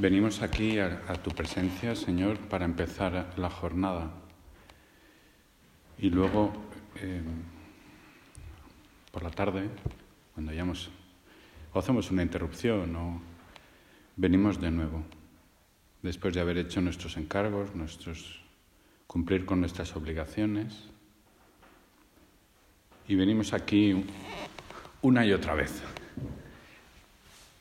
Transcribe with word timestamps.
Venimos 0.00 0.42
aquí 0.42 0.78
a, 0.78 1.14
tu 1.24 1.32
presencia, 1.32 1.96
Señor, 1.96 2.38
para 2.38 2.64
empezar 2.64 3.34
la 3.36 3.50
jornada. 3.50 4.12
Y 5.98 6.08
luego, 6.08 6.52
eh, 7.00 7.20
por 9.10 9.24
la 9.24 9.30
tarde, 9.30 9.68
cuando 10.34 10.52
hayamos, 10.52 10.90
o 11.72 11.80
hacemos 11.80 12.12
una 12.12 12.22
interrupción 12.22 12.94
o 12.94 13.20
venimos 14.14 14.60
de 14.60 14.70
nuevo, 14.70 15.02
después 16.00 16.32
de 16.32 16.42
haber 16.42 16.58
hecho 16.58 16.80
nuestros 16.80 17.16
encargos, 17.16 17.74
nuestros, 17.74 18.40
cumplir 19.08 19.44
con 19.44 19.58
nuestras 19.58 19.96
obligaciones. 19.96 20.90
Y 23.08 23.16
venimos 23.16 23.52
aquí 23.52 24.04
una 25.02 25.26
y 25.26 25.32
otra 25.32 25.54
vez, 25.54 25.82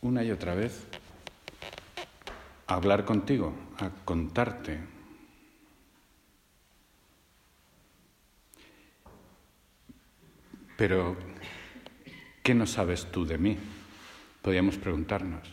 una 0.01 0.23
y 0.23 0.29
otra 0.29 0.53
vez 0.53 0.85
hablar 2.67 3.05
contigo, 3.05 3.53
a 3.79 3.89
contarte. 3.89 4.79
Pero, 10.77 11.17
¿qué 12.43 12.53
no 12.53 12.67
sabes 12.67 13.09
tú 13.11 13.25
de 13.25 13.37
mí? 13.37 13.57
Podríamos 14.41 14.77
preguntarnos. 14.77 15.47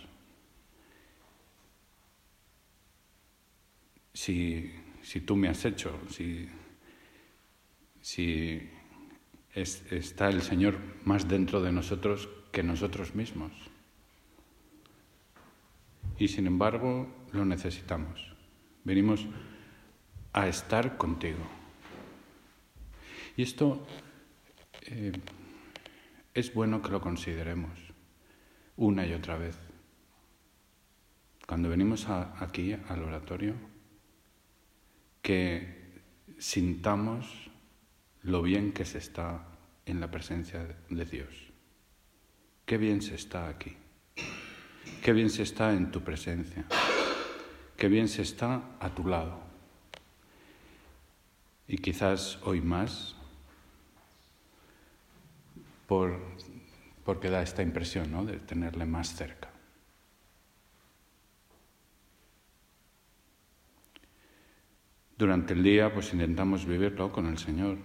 Si, 4.13 4.73
si 5.03 5.21
tú 5.21 5.37
me 5.37 5.49
has 5.49 5.65
hecho, 5.65 5.99
si, 6.11 6.49
si 8.01 8.71
es, 9.55 9.91
está 9.91 10.29
el 10.29 10.43
Señor 10.43 10.79
más 11.05 11.27
dentro 11.27 11.63
de 11.63 11.73
nosotros 11.73 12.29
que 12.53 12.63
nosotros 12.63 13.15
mismos. 13.15 13.53
Y 16.19 16.29
sin 16.29 16.47
embargo 16.47 17.09
lo 17.33 17.45
necesitamos. 17.45 18.35
Venimos 18.85 19.27
a 20.33 20.49
estar 20.49 20.97
contigo. 20.97 21.45
Y 23.37 23.43
esto 23.43 23.87
eh, 24.83 25.13
es 26.35 26.55
bueno 26.55 26.83
que 26.83 26.91
lo 26.91 27.01
consideremos 27.01 27.71
una 28.77 29.07
y 29.07 29.13
otra 29.13 29.37
vez. 29.37 29.57
Cuando 31.47 31.69
venimos 31.69 32.09
aquí 32.09 32.77
al 32.89 33.03
oratorio, 33.03 33.55
que 35.21 36.03
sintamos 36.39 37.51
lo 38.23 38.43
bien 38.43 38.73
que 38.73 38.85
se 38.85 38.99
está 38.99 39.47
en 39.87 40.01
la 40.01 40.11
presencia 40.11 40.79
de 40.89 41.05
Dios. 41.05 41.53
Qué 42.65 42.79
bien 42.79 43.03
se 43.03 43.15
está 43.15 43.49
aquí. 43.49 43.77
Qué 45.03 45.13
bien 45.13 45.31
se 45.31 45.43
está 45.43 45.73
en 45.73 45.91
tu 45.91 46.01
presencia. 46.03 46.65
Qué 47.77 47.89
bien 47.89 48.09
se 48.09 48.23
está 48.23 48.63
a 48.81 48.95
tu 48.95 49.07
lado. 49.07 49.39
Y 51.67 51.79
quizás 51.79 52.39
hoy 52.43 52.61
más 52.61 53.17
por, 55.87 56.19
porque 57.05 57.31
da 57.31 57.43
esta 57.43 57.63
impresión 57.63 58.11
¿no? 58.11 58.25
de 58.25 58.39
tenerle 58.39 58.87
más 58.87 59.15
cerca. 59.15 59.51
Durante 65.17 65.55
el 65.55 65.63
día 65.63 65.93
pues 65.93 66.13
intentamos 66.13 66.67
vivirlo 66.67 67.13
con 67.13 67.27
el 67.27 67.39
Señor. 67.39 67.79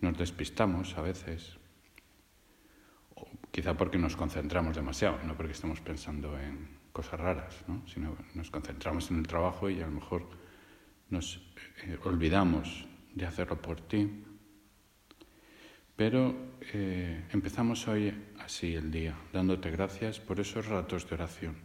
Nos 0.00 0.16
despistamos 0.16 0.96
a 0.96 1.02
veces, 1.02 1.58
quizá 3.56 3.72
porque 3.72 3.96
nos 3.96 4.20
concentramos 4.20 4.76
demasiado, 4.76 5.16
no 5.24 5.34
porque 5.34 5.56
estemos 5.56 5.80
pensando 5.80 6.38
en 6.38 6.68
cosas 6.92 7.18
raras, 7.18 7.64
¿no? 7.66 7.80
sino 7.88 8.14
nos 8.34 8.50
concentramos 8.50 9.10
en 9.10 9.16
el 9.16 9.26
trabajo 9.26 9.70
y 9.70 9.80
a 9.80 9.86
lo 9.86 9.92
mejor 9.92 10.28
nos 11.08 11.40
eh, 11.86 11.96
olvidamos 12.04 12.84
de 13.14 13.24
hacerlo 13.24 13.56
por 13.56 13.80
ti. 13.80 14.24
Pero 15.96 16.36
eh, 16.74 17.24
empezamos 17.32 17.88
hoy 17.88 18.12
así 18.40 18.74
el 18.74 18.90
día, 18.90 19.16
dándote 19.32 19.70
gracias 19.70 20.20
por 20.20 20.38
esos 20.38 20.66
ratos 20.66 21.08
de 21.08 21.14
oración 21.14 21.56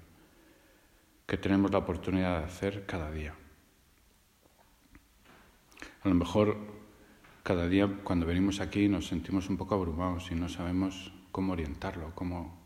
que 1.28 1.36
tenemos 1.36 1.72
la 1.72 1.80
oportunidad 1.80 2.40
de 2.40 2.46
hacer 2.46 2.86
cada 2.86 3.12
día. 3.12 3.36
A 6.04 6.08
lo 6.08 6.16
mejor 6.16 6.56
cada 7.44 7.68
día 7.68 8.00
cuando 8.06 8.26
venimos 8.26 8.62
aquí 8.62 8.88
nos 8.88 9.08
sentimos 9.08 9.50
un 9.50 9.58
poco 9.58 9.76
abrumados 9.76 10.32
y 10.32 10.36
no 10.36 10.48
sabemos 10.48 11.12
cómo 11.32 11.54
orientarlo, 11.54 12.14
cómo, 12.14 12.60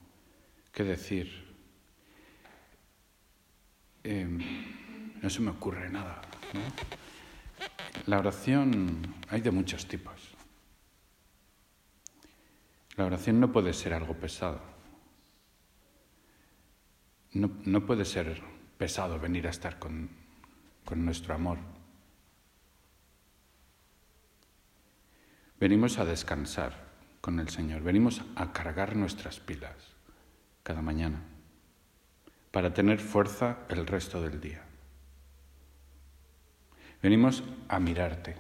qué 0.72 0.84
decir. 0.84 1.46
Em, 4.04 4.40
no 5.22 5.30
se 5.30 5.42
me 5.42 5.52
ocurre 5.52 5.90
nada. 5.90 6.22
La 8.08 8.20
oración 8.20 9.16
hay 9.30 9.42
de 9.42 9.52
muchos 9.52 9.88
tipos. 9.88 10.36
La 12.98 13.06
oración 13.06 13.40
no 13.40 13.52
puede 13.52 13.74
ser 13.74 13.94
algo 13.94 14.14
pesado. 14.14 14.62
No, 17.34 17.52
no 17.66 17.86
puede 17.86 18.06
ser 18.06 18.42
pesado 18.78 19.20
venir 19.20 19.48
a 19.48 19.50
estar 19.50 19.80
con, 19.80 20.10
con 20.86 21.04
nuestro 21.04 21.34
amor. 21.34 21.58
Venimos 25.60 25.98
a 25.98 26.06
descansar 26.06 26.85
con 27.26 27.40
el 27.40 27.50
Señor, 27.50 27.82
venimos 27.82 28.22
a 28.36 28.54
cargar 28.54 28.96
nuestras 28.96 29.40
pilas 29.40 29.74
cada 30.62 30.84
mañana 30.84 31.24
para 32.52 32.72
tener 32.72 33.00
fuerza 33.00 33.66
el 33.68 33.88
resto 33.88 34.22
del 34.22 34.40
día. 34.40 34.62
Venimos 37.02 37.44
a 37.68 37.80
mirarte. 37.80 38.36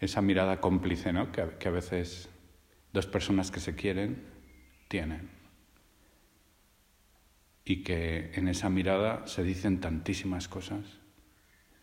Esa 0.00 0.22
mirada 0.22 0.58
cómplice 0.58 1.12
¿no? 1.12 1.30
que, 1.32 1.46
que 1.58 1.68
a 1.68 1.72
veces 1.72 2.30
dos 2.94 3.06
personas 3.06 3.50
que 3.50 3.60
se 3.60 3.74
quieren 3.74 4.24
tienen. 4.88 5.28
Y 7.66 7.82
que 7.82 8.32
en 8.36 8.48
esa 8.48 8.70
mirada 8.70 9.26
se 9.26 9.42
dicen 9.42 9.82
tantísimas 9.82 10.48
cosas 10.48 11.01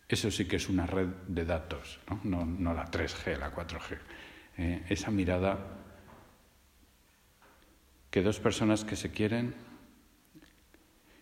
eso 0.09 0.31
sí 0.31 0.45
que 0.45 0.55
es 0.55 0.67
una 0.69 0.87
red 0.87 1.07
de 1.27 1.45
datos, 1.45 1.99
no, 2.23 2.45
no, 2.45 2.73
la 2.73 2.89
3G, 2.89 3.37
la 3.37 3.53
4G. 3.53 3.97
Eh, 4.57 4.85
esa 4.89 5.11
mirada 5.11 5.57
que 8.09 8.23
dos 8.23 8.39
personas 8.39 8.83
que 8.83 8.95
se 8.95 9.11
quieren, 9.11 9.53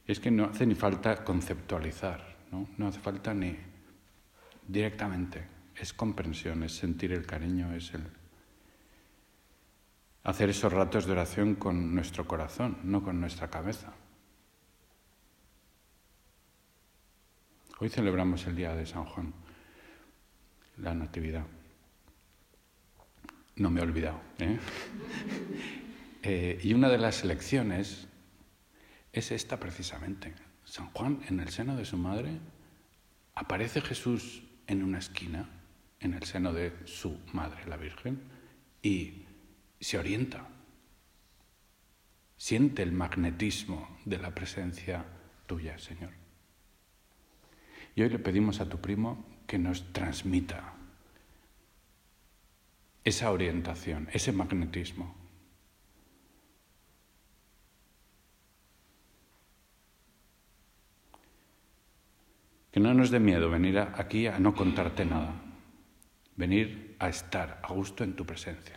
es 0.08 0.22
que 0.22 0.31
no 0.31 0.46
hace 0.46 0.66
ni 0.66 0.74
falta 0.74 1.25
conceptualizar, 1.25 2.38
no, 2.50 2.70
no 2.78 2.88
hace 2.88 3.00
falta 3.00 3.34
ni 3.34 3.58
directamente, 4.66 5.46
es 5.75 5.92
comprensión, 5.92 6.64
es 6.64 6.72
sentir 6.72 7.12
el 7.12 7.25
cariño, 7.25 7.74
es 7.75 7.94
el 7.94 8.04
hacer 10.24 10.50
esos 10.50 10.72
ratos 10.72 11.06
de 11.06 11.12
oración 11.12 11.56
con 11.56 11.94
nuestro 11.94 12.25
corazón, 12.25 12.78
no 12.84 13.04
con 13.04 13.19
nuestra 13.19 13.50
cabeza. 13.50 13.94
Hoy 17.79 17.89
celebramos 17.89 18.47
el 18.47 18.55
día 18.55 18.73
de 18.73 18.88
San 18.88 19.05
Juan, 19.05 19.33
la 20.77 20.95
Natividad. 20.95 21.45
No 23.55 23.69
me 23.69 23.79
he 23.79 23.83
olvidado. 23.83 24.19
¿eh? 24.39 24.57
eh, 26.23 26.59
y 26.63 26.73
una 26.73 26.89
de 26.89 26.97
las 26.97 27.23
lecciones 27.23 28.07
es 29.13 29.31
esta 29.31 29.59
precisamente. 29.59 30.33
San 30.65 30.89
Juan, 30.91 31.21
en 31.27 31.39
el 31.39 31.49
seno 31.49 31.75
de 31.75 31.85
su 31.85 31.97
madre, 31.97 32.39
aparece 33.35 33.81
Jesús 33.81 34.41
en 34.65 34.83
una 34.83 34.97
esquina, 34.97 35.47
en 35.99 36.15
el 36.15 36.23
seno 36.23 36.53
de 36.53 36.73
su 36.85 37.19
madre, 37.31 37.67
la 37.67 37.77
Virgen, 37.77 38.21
y 38.81 39.25
se 39.79 39.99
orienta. 39.99 40.47
Siente 42.38 42.81
el 42.81 42.91
magnetismo 42.91 43.99
de 44.03 44.18
la 44.18 44.33
presencia 44.33 45.06
tuya, 45.45 45.77
Señor. 45.77 46.26
Y 47.97 48.03
hoy 48.03 48.09
le 48.09 48.19
pedimos 48.19 48.61
a 48.61 48.69
tu 48.69 48.77
primo 48.77 49.25
que 49.47 49.57
nos 49.57 49.91
transmita 49.91 50.75
esa 53.03 53.31
orientación, 53.31 54.07
ese 54.13 54.31
magnetismo. 54.31 55.15
Que 62.71 62.79
no 62.79 62.94
nos 62.94 63.09
dé 63.09 63.19
miedo 63.19 63.49
venir 63.49 63.79
aquí 63.79 64.27
a 64.27 64.38
no 64.38 64.53
contarte 64.53 65.03
nada, 65.03 65.33
venir 66.35 66.95
a 66.99 67.09
estar 67.09 67.59
a 67.63 67.73
gusto 67.73 68.03
en 68.03 68.15
tu 68.15 68.27
presencia, 68.27 68.75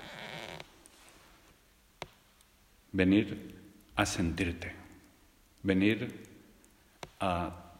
venir 2.90 3.54
a 3.96 4.06
sentirte, 4.06 4.72
venir 5.62 6.26
a 7.20 7.74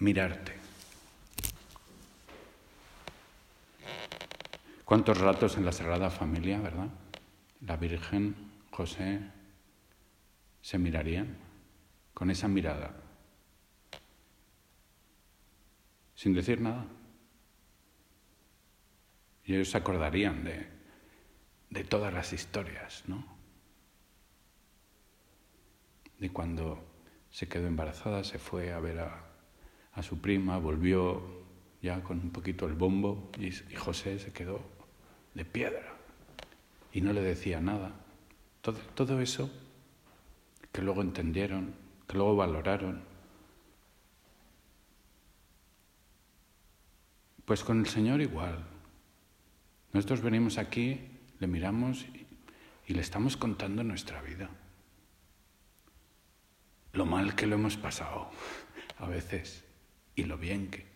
mirarte. 0.00 0.57
¿Cuántos 4.88 5.18
ratos 5.18 5.58
en 5.58 5.66
la 5.66 5.72
Sagrada 5.72 6.08
Familia, 6.08 6.62
verdad? 6.62 6.88
La 7.60 7.76
Virgen, 7.76 8.34
José, 8.70 9.20
se 10.62 10.78
mirarían 10.78 11.36
con 12.14 12.30
esa 12.30 12.48
mirada, 12.48 12.96
sin 16.14 16.32
decir 16.32 16.62
nada. 16.62 16.86
Y 19.44 19.56
ellos 19.56 19.68
se 19.68 19.76
acordarían 19.76 20.42
de, 20.42 20.66
de 21.68 21.84
todas 21.84 22.14
las 22.14 22.32
historias, 22.32 23.04
¿no? 23.06 23.26
De 26.18 26.30
cuando 26.30 26.82
se 27.28 27.46
quedó 27.46 27.66
embarazada, 27.66 28.24
se 28.24 28.38
fue 28.38 28.72
a 28.72 28.80
ver 28.80 29.00
a, 29.00 30.02
su 30.02 30.18
prima, 30.18 30.56
volvió 30.56 31.44
ya 31.82 32.02
con 32.02 32.20
un 32.20 32.30
poquito 32.30 32.64
el 32.64 32.72
bombo 32.72 33.30
y 33.38 33.52
José 33.74 34.18
se 34.18 34.32
quedó 34.32 34.77
de 35.34 35.44
piedra 35.44 35.96
y 36.92 37.00
no 37.00 37.12
le 37.12 37.22
decía 37.22 37.60
nada. 37.60 37.92
Todo, 38.60 38.78
todo 38.94 39.20
eso 39.20 39.50
que 40.72 40.82
luego 40.82 41.02
entendieron, 41.02 41.74
que 42.06 42.16
luego 42.16 42.36
valoraron. 42.36 43.02
Pues 47.44 47.64
con 47.64 47.80
el 47.80 47.86
Señor 47.86 48.20
igual. 48.20 48.64
Nosotros 49.92 50.20
venimos 50.20 50.58
aquí, 50.58 51.00
le 51.38 51.46
miramos 51.46 52.04
y, 52.04 52.26
y 52.86 52.94
le 52.94 53.00
estamos 53.00 53.36
contando 53.36 53.82
nuestra 53.82 54.20
vida. 54.22 54.50
Lo 56.92 57.06
mal 57.06 57.34
que 57.34 57.46
lo 57.46 57.56
hemos 57.56 57.76
pasado 57.76 58.30
a 58.98 59.06
veces 59.06 59.64
y 60.14 60.24
lo 60.24 60.36
bien 60.36 60.70
que. 60.70 60.86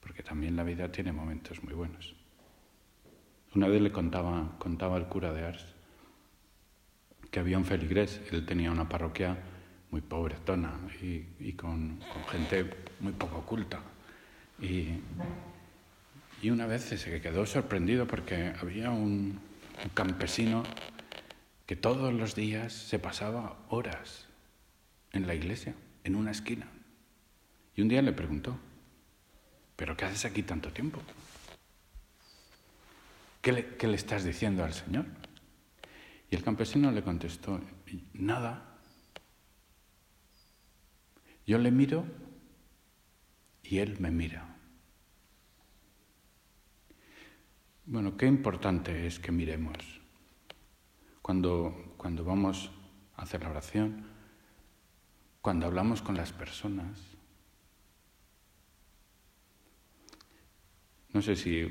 Porque 0.00 0.22
también 0.22 0.56
la 0.56 0.64
vida 0.64 0.90
tiene 0.90 1.12
momentos 1.12 1.62
muy 1.62 1.74
buenos. 1.74 2.14
Una 3.56 3.68
vez 3.68 3.80
le 3.80 3.90
contaba, 3.90 4.54
contaba 4.58 4.98
el 4.98 5.06
cura 5.06 5.32
de 5.32 5.46
Ars 5.46 5.64
que 7.30 7.40
había 7.40 7.56
un 7.56 7.64
feligrés, 7.64 8.20
él 8.30 8.44
tenía 8.44 8.70
una 8.70 8.86
parroquia 8.86 9.38
muy 9.90 10.02
pobretona 10.02 10.78
y, 11.00 11.24
y 11.40 11.54
con, 11.54 11.98
gente 12.30 12.68
muy 13.00 13.14
poco 13.14 13.46
culta. 13.46 13.80
Y, 14.60 15.00
y, 16.42 16.50
una 16.50 16.66
vez 16.66 16.82
se 16.82 17.20
quedó 17.22 17.46
sorprendido 17.46 18.06
porque 18.06 18.52
había 18.60 18.90
un 18.90 19.40
campesino 19.94 20.62
que 21.64 21.76
todos 21.76 22.12
los 22.12 22.34
días 22.34 22.74
se 22.74 22.98
pasaba 22.98 23.56
horas 23.70 24.26
en 25.12 25.26
la 25.26 25.34
iglesia, 25.34 25.74
en 26.04 26.14
una 26.14 26.32
esquina. 26.32 26.68
Y 27.74 27.80
un 27.80 27.88
día 27.88 28.02
le 28.02 28.12
preguntó, 28.12 28.58
¿pero 29.76 29.96
qué 29.96 30.04
haces 30.04 30.26
aquí 30.26 30.42
tanto 30.42 30.72
tiempo? 30.72 31.00
¿Qué 33.46 33.52
le, 33.52 33.94
estás 33.94 34.24
diciendo 34.24 34.64
al 34.64 34.72
Señor? 34.74 35.06
Y 36.28 36.34
el 36.34 36.42
campesino 36.42 36.90
le 36.90 37.04
contestó, 37.04 37.60
nada. 38.12 38.76
Yo 41.46 41.56
le 41.58 41.70
miro 41.70 42.04
y 43.62 43.78
él 43.78 44.00
me 44.00 44.10
mira. 44.10 44.56
Bueno, 47.84 48.16
qué 48.16 48.26
importante 48.26 49.06
es 49.06 49.20
que 49.20 49.30
miremos. 49.30 49.76
Cuando, 51.22 51.94
cuando 51.96 52.24
vamos 52.24 52.72
a 53.14 53.22
hacer 53.22 53.44
la 53.44 53.50
oración, 53.50 54.08
cuando 55.40 55.66
hablamos 55.66 56.02
con 56.02 56.16
las 56.16 56.32
personas. 56.32 57.15
No 61.16 61.22
sé 61.22 61.34
si, 61.34 61.66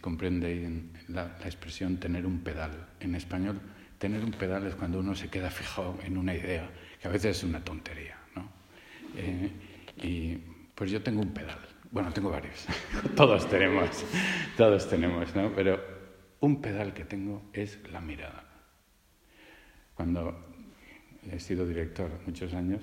comprende 0.00 0.82
la, 1.06 1.38
expresión 1.44 1.98
tener 1.98 2.26
un 2.26 2.40
pedal. 2.40 2.88
En 2.98 3.14
español 3.14 3.60
tener 3.98 4.24
un 4.24 4.32
pedal 4.32 4.66
es 4.66 4.74
cuando 4.74 4.98
uno 4.98 5.14
se 5.14 5.28
queda 5.28 5.48
fijado 5.48 5.96
en 6.02 6.18
una 6.18 6.34
idea, 6.34 6.68
que 7.00 7.06
a 7.06 7.10
veces 7.12 7.36
es 7.36 7.44
una 7.44 7.62
tontería, 7.62 8.16
¿no? 8.34 8.50
Eh, 9.16 9.48
y 10.02 10.38
pues 10.74 10.90
yo 10.90 11.00
tengo 11.04 11.22
un 11.22 11.32
pedal. 11.32 11.60
Bueno, 11.92 12.12
tengo 12.12 12.30
varios. 12.30 12.66
todos 13.14 13.48
tenemos, 13.48 14.04
todos 14.56 14.88
tenemos, 14.90 15.36
¿no? 15.36 15.54
Pero 15.54 15.80
un 16.40 16.60
pedal 16.60 16.92
que 16.92 17.04
tengo 17.04 17.48
es 17.52 17.78
la 17.92 18.00
mirada. 18.00 18.42
Cuando 19.94 20.52
he 21.30 21.38
sido 21.38 21.64
director 21.64 22.10
muchos 22.26 22.54
años 22.54 22.82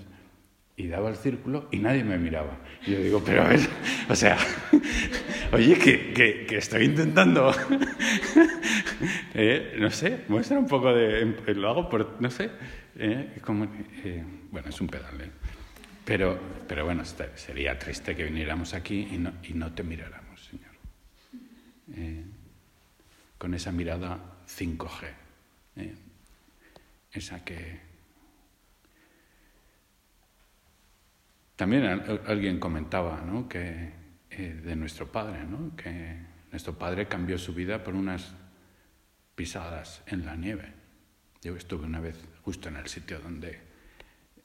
y 0.78 0.88
daba 0.88 1.10
el 1.10 1.18
círculo 1.18 1.68
y 1.70 1.80
nadie 1.80 2.06
me 2.06 2.18
miraba. 2.18 2.60
Y 2.86 2.92
yo 2.92 3.00
digo, 3.00 3.22
pero 3.26 3.42
a 3.42 3.50
ver, 3.50 3.60
o 4.08 4.16
sea, 4.16 4.38
oye, 5.52 5.78
que, 5.78 6.46
que, 6.48 6.58
estoy 6.58 6.86
intentando 6.86 7.52
eh, 9.34 9.76
no 9.80 9.90
sé, 9.90 10.26
muestra 10.28 10.58
un 10.58 10.68
poco 10.68 10.94
de... 10.94 11.36
Lo 11.56 11.70
hago 11.70 11.90
por, 11.90 12.22
no 12.22 12.30
sé, 12.30 12.50
eh, 12.96 13.34
eh, 14.04 14.24
bueno, 14.52 14.70
es 14.70 14.82
un 14.82 14.88
pedal, 14.88 15.22
¿eh? 15.22 15.32
Pero, 16.08 16.40
pero 16.68 16.86
bueno, 16.86 17.04
sería 17.04 17.78
triste 17.78 18.16
que 18.16 18.24
viniéramos 18.24 18.74
aquí 18.74 19.10
y 19.12 19.18
no, 19.18 19.34
y 19.44 19.54
no 19.54 19.74
te 19.74 19.84
miráramos, 19.84 20.42
Señor. 20.42 20.72
Eh, 21.96 22.24
con 23.38 23.54
esa 23.54 23.72
mirada 23.72 24.18
5G, 24.48 25.08
¿eh? 25.76 25.96
esa 27.12 27.44
que... 27.44 27.88
También 31.58 31.84
alguien 32.26 32.60
comentaba 32.60 33.22
¿no? 33.22 33.50
que, 33.50 33.92
eh, 34.38 34.54
de 34.64 34.76
nuestro 34.76 35.12
padre, 35.12 35.44
¿no? 35.46 35.76
que 35.76 36.16
nuestro 36.52 36.78
padre 36.78 37.08
cambió 37.08 37.40
su 37.40 37.56
vida 37.56 37.84
por 37.84 37.96
unas 37.96 38.36
pisadas 39.34 40.04
en 40.06 40.28
la 40.28 40.36
nieve. 40.36 40.74
Yo 41.42 41.56
estuve 41.56 41.86
una 41.86 42.00
vez 42.00 42.24
justo 42.44 42.70
en 42.70 42.76
el 42.76 42.88
sitio 42.88 43.20
donde 43.20 43.60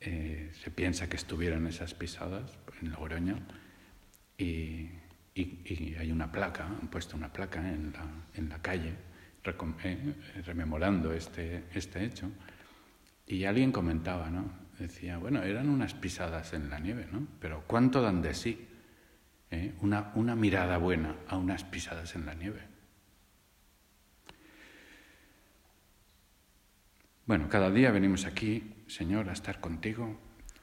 eh, 0.00 0.50
se 0.54 0.70
piensa 0.70 1.10
que 1.10 1.16
estuvieron 1.16 1.66
esas 1.66 1.92
pisadas, 1.92 2.58
en 2.80 2.90
Logroño, 2.90 3.36
y, 4.38 4.88
hay 5.98 6.10
una 6.10 6.32
placa, 6.32 6.66
han 6.66 6.88
puesto 6.88 7.14
una 7.14 7.30
placa 7.30 7.60
en 7.60 7.92
la, 7.92 8.06
en 8.34 8.48
la 8.48 8.62
calle 8.62 8.94
eh, 9.44 10.42
rememorando 10.46 11.12
este, 11.12 11.64
este 11.74 12.02
hecho. 12.02 12.30
Y 13.26 13.44
alguien 13.44 13.72
comentaba, 13.72 14.30
¿no? 14.30 14.50
Decía, 14.78 15.18
bueno, 15.18 15.42
eran 15.42 15.68
unas 15.68 15.92
pisadas 15.92 16.54
en 16.54 16.70
la 16.70 16.78
nieve, 16.78 17.06
¿no? 17.12 17.26
Pero 17.40 17.64
¿cuánto 17.66 18.00
dan 18.00 18.22
de 18.22 18.32
sí? 18.32 18.68
¿Eh? 19.52 19.74
Una, 19.82 20.12
una 20.14 20.34
mirada 20.34 20.78
buena 20.78 21.14
a 21.28 21.36
unas 21.36 21.62
pisadas 21.62 22.16
en 22.16 22.24
la 22.24 22.32
nieve. 22.32 22.62
Bueno, 27.26 27.50
cada 27.50 27.70
día 27.70 27.90
venimos 27.90 28.24
aquí, 28.24 28.74
Señor, 28.86 29.28
a 29.28 29.32
estar 29.32 29.60
contigo. 29.60 30.18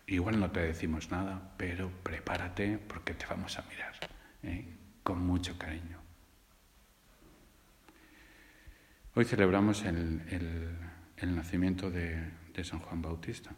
Igual 0.07 0.39
no 0.39 0.49
te 0.49 0.61
decimos 0.61 1.11
nada, 1.11 1.53
pero 1.55 1.91
prepárate 2.01 2.79
porque 2.79 3.13
te 3.13 3.27
vamos 3.27 3.59
a 3.59 3.61
mirar 3.69 3.93
¿eh? 4.41 4.65
con 5.03 5.21
mucho 5.21 5.55
cariño. 5.59 5.99
Hoy 9.13 9.25
celebramos 9.25 9.83
el, 9.85 10.21
el, 11.17 11.35
nacimiento 11.35 11.91
de, 11.91 12.31
de, 12.53 12.63
San 12.63 12.79
Juan 12.79 13.03
Bautista. 13.03 13.51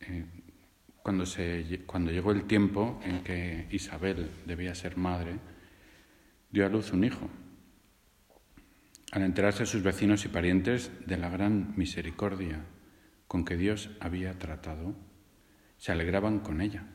Eh, 0.00 0.24
cuando, 1.06 1.24
se, 1.24 1.84
cuando 1.86 2.10
llegó 2.10 2.32
el 2.32 2.48
tiempo 2.48 2.98
en 3.04 3.22
que 3.22 3.68
Isabel 3.70 4.28
debía 4.44 4.74
ser 4.74 4.96
madre, 4.96 5.38
dio 6.50 6.66
a 6.66 6.68
luz 6.68 6.90
un 6.90 7.04
hijo 7.04 7.30
al 9.12 9.22
enterarse 9.22 9.66
sus 9.66 9.84
vecinos 9.84 10.24
y 10.24 10.28
parientes 10.28 10.90
de 11.06 11.16
la 11.16 11.28
gran 11.28 11.74
misericordia 11.76 12.64
con 13.28 13.44
que 13.44 13.56
Dios 13.56 13.88
había 14.00 14.36
tratado, 14.40 14.96
se 15.78 15.92
alegraban 15.92 16.40
con 16.40 16.60
ella. 16.60 16.88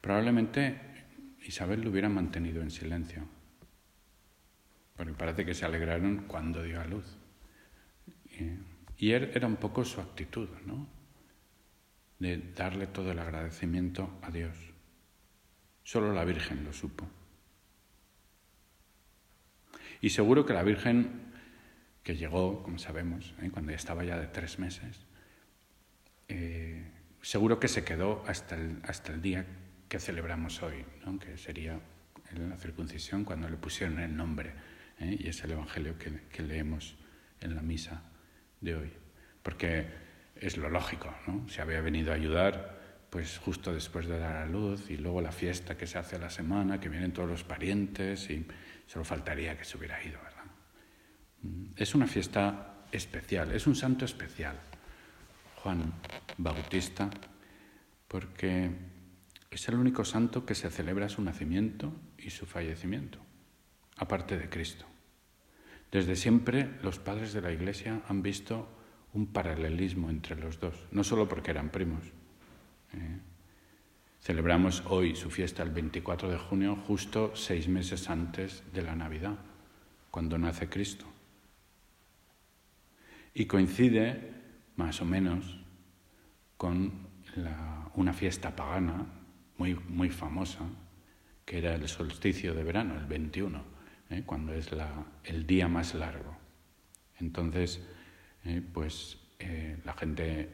Probablemente 0.00 0.80
Isabel 1.46 1.82
lo 1.82 1.90
hubiera 1.90 2.08
mantenido 2.08 2.60
en 2.60 2.72
silencio, 2.72 3.22
porque 4.96 5.12
parece 5.12 5.44
que 5.44 5.54
se 5.54 5.64
alegraron 5.64 6.24
cuando 6.26 6.64
dio 6.64 6.80
a 6.80 6.86
luz. 6.86 7.18
Y 8.98 9.12
era 9.12 9.46
un 9.46 9.58
poco 9.58 9.84
su 9.84 10.00
actitud, 10.00 10.48
¿no? 10.66 10.95
De 12.18 12.38
darle 12.54 12.86
todo 12.86 13.12
el 13.12 13.18
agradecimiento 13.18 14.18
a 14.22 14.30
Dios. 14.30 14.56
Solo 15.82 16.12
la 16.12 16.24
Virgen 16.24 16.64
lo 16.64 16.72
supo. 16.72 17.06
Y 20.00 20.10
seguro 20.10 20.44
que 20.46 20.52
la 20.52 20.62
Virgen, 20.62 21.32
que 22.02 22.16
llegó, 22.16 22.62
como 22.62 22.78
sabemos, 22.78 23.34
¿eh? 23.42 23.50
cuando 23.50 23.72
ya 23.72 23.76
estaba 23.76 24.04
ya 24.04 24.18
de 24.18 24.26
tres 24.26 24.58
meses, 24.58 25.06
eh, 26.28 26.90
seguro 27.22 27.60
que 27.60 27.68
se 27.68 27.84
quedó 27.84 28.22
hasta 28.26 28.56
el, 28.56 28.78
hasta 28.84 29.12
el 29.12 29.22
día 29.22 29.46
que 29.88 29.98
celebramos 29.98 30.62
hoy, 30.62 30.84
¿no? 31.04 31.18
que 31.18 31.36
sería 31.36 31.80
la 32.34 32.56
circuncisión 32.56 33.24
cuando 33.24 33.48
le 33.48 33.56
pusieron 33.56 33.98
el 34.00 34.16
nombre, 34.16 34.52
¿eh? 34.98 35.16
y 35.18 35.28
es 35.28 35.42
el 35.44 35.52
Evangelio 35.52 35.96
que, 35.98 36.42
leemos 36.42 36.96
en 37.40 37.54
la 37.54 37.62
misa 37.62 38.02
de 38.60 38.74
hoy. 38.74 38.92
Porque 39.42 39.86
es 40.40 40.56
lo 40.56 40.70
lógico, 40.70 41.14
¿no? 41.26 41.48
Se 41.48 41.62
había 41.62 41.80
venido 41.80 42.12
a 42.12 42.14
ayudar 42.14 42.76
pues 43.10 43.38
justo 43.38 43.72
después 43.72 44.06
de 44.06 44.18
dar 44.18 44.36
a 44.36 44.46
luz 44.46 44.90
y 44.90 44.96
luego 44.96 45.20
la 45.20 45.32
fiesta 45.32 45.76
que 45.76 45.86
se 45.86 45.96
hace 45.96 46.16
a 46.16 46.18
la 46.18 46.30
semana, 46.30 46.80
que 46.80 46.88
vienen 46.88 47.12
todos 47.12 47.28
los 47.28 47.44
parientes 47.44 48.28
y 48.30 48.46
Solo 48.86 49.04
faltaría 49.04 49.58
que 49.58 49.64
se 49.64 49.76
hubiera 49.76 50.02
ido, 50.02 50.18
¿verdad? 50.22 50.44
Mm, 51.42 51.64
es 51.76 51.94
una 51.94 52.06
fiesta 52.06 52.84
especial, 52.92 53.52
es 53.52 53.66
un 53.66 53.74
santo 53.74 54.04
especial, 54.04 54.56
Juan 55.56 55.92
Bautista, 56.38 57.10
porque 58.06 58.70
es 59.50 59.68
el 59.68 59.74
único 59.74 60.04
santo 60.04 60.46
que 60.46 60.54
se 60.54 60.70
celebra 60.70 61.08
su 61.08 61.20
nacimiento 61.22 61.92
y 62.16 62.30
su 62.30 62.46
fallecimiento, 62.46 63.18
aparte 63.96 64.38
de 64.38 64.48
Cristo. 64.48 64.86
Desde 65.90 66.14
siempre 66.14 66.70
los 66.82 66.98
padres 66.98 67.32
de 67.32 67.40
la 67.40 67.52
Iglesia 67.52 68.02
han 68.08 68.22
visto 68.22 68.68
un 69.16 69.26
paralelismo 69.26 70.10
entre 70.10 70.36
los 70.36 70.60
dos, 70.60 70.74
no 70.92 71.02
solo 71.02 71.26
porque 71.26 71.50
eran 71.50 71.70
primos. 71.70 72.04
¿eh? 72.92 73.18
Celebramos 74.20 74.82
hoy 74.88 75.16
su 75.16 75.30
fiesta 75.30 75.62
el 75.62 75.70
24 75.70 76.28
de 76.28 76.36
junio, 76.36 76.76
justo 76.86 77.34
seis 77.34 77.66
meses 77.66 78.10
antes 78.10 78.62
de 78.74 78.82
la 78.82 78.94
Navidad, 78.94 79.36
cuando 80.10 80.36
nace 80.36 80.68
Cristo. 80.68 81.06
Y 83.32 83.46
coincide, 83.46 84.34
más 84.76 85.00
o 85.00 85.06
menos, 85.06 85.60
con 86.58 87.06
una 87.94 88.12
fiesta 88.12 88.54
pagana 88.54 89.06
muy, 89.56 89.74
muy 89.88 90.10
famosa, 90.10 90.60
que 91.46 91.56
era 91.56 91.74
el 91.74 91.88
solsticio 91.88 92.52
de 92.52 92.64
verano, 92.64 92.98
el 92.98 93.06
21, 93.06 93.64
¿eh? 94.10 94.22
cuando 94.26 94.52
es 94.52 94.68
el 95.24 95.46
día 95.46 95.68
más 95.68 95.94
largo. 95.94 96.36
Entonces, 97.18 97.80
eh, 98.46 98.62
pues 98.72 99.18
eh, 99.38 99.76
la 99.84 99.92
gente 99.94 100.48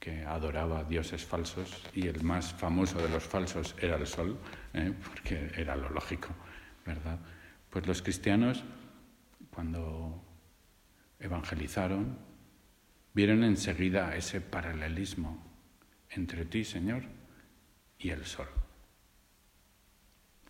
que 0.00 0.24
adoraba 0.24 0.84
dioses 0.84 1.24
falsos 1.24 1.82
y 1.94 2.06
el 2.06 2.22
más 2.22 2.52
famoso 2.54 2.98
de 3.02 3.08
los 3.08 3.24
falsos 3.24 3.74
era 3.80 3.96
el 3.96 4.06
sol, 4.06 4.38
porque 5.04 5.50
era 5.56 5.76
lo 5.76 5.90
lógico, 5.90 6.28
¿verdad? 6.86 7.18
Pues 7.68 7.86
los 7.86 8.00
cristianos, 8.00 8.64
cuando 9.50 10.24
evangelizaron, 11.18 12.16
vieron 13.12 13.44
enseguida 13.44 14.16
ese 14.16 14.40
paralelismo 14.40 15.44
entre 16.10 16.44
ti, 16.44 16.64
Señor, 16.64 17.02
y 17.98 18.10
el 18.10 18.24
sol. 18.24 18.48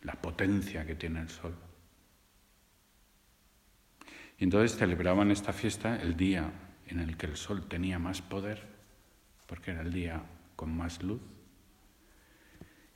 La 0.03 0.13
potencia 0.13 0.87
que 0.87 0.95
tiene 0.95 1.23
el 1.23 1.29
sol. 1.29 1.57
Y 4.39 4.45
entonces 4.45 4.79
celebraban 4.79 5.31
esta 5.31 5.53
fiesta 5.53 5.97
el 5.97 6.17
día 6.17 6.53
en 6.89 7.01
el 7.01 7.17
que 7.17 7.27
el 7.27 7.37
sol 7.37 7.67
tenía 7.69 7.99
más 7.99 8.23
poder, 8.23 8.67
porque 9.47 9.71
era 9.71 9.83
el 9.83 9.93
día 9.93 10.23
con 10.57 10.77
más 10.77 11.03
luz. 11.03 11.21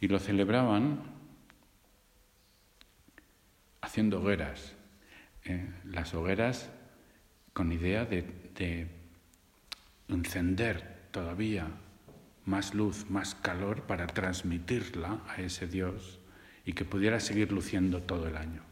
Y 0.00 0.08
lo 0.08 0.18
celebraban 0.18 1.00
haciendo 3.80 4.20
hogueras. 4.20 4.74
Eh, 5.44 5.68
las 5.84 6.14
hogueras 6.14 6.70
con 7.52 7.72
idea 7.72 8.04
de, 8.04 8.22
de 8.54 8.88
encender 10.08 11.08
todavía 11.10 11.68
más 12.44 12.74
luz, 12.74 13.08
más 13.10 13.34
calor 13.34 13.82
para 13.82 14.06
transmitirla 14.06 15.20
a 15.28 15.40
ese 15.40 15.66
Dios 15.66 16.18
y 16.64 16.72
que 16.72 16.84
pudiera 16.84 17.20
seguir 17.20 17.52
luciendo 17.52 18.02
todo 18.02 18.28
el 18.28 18.36
año. 18.36 18.62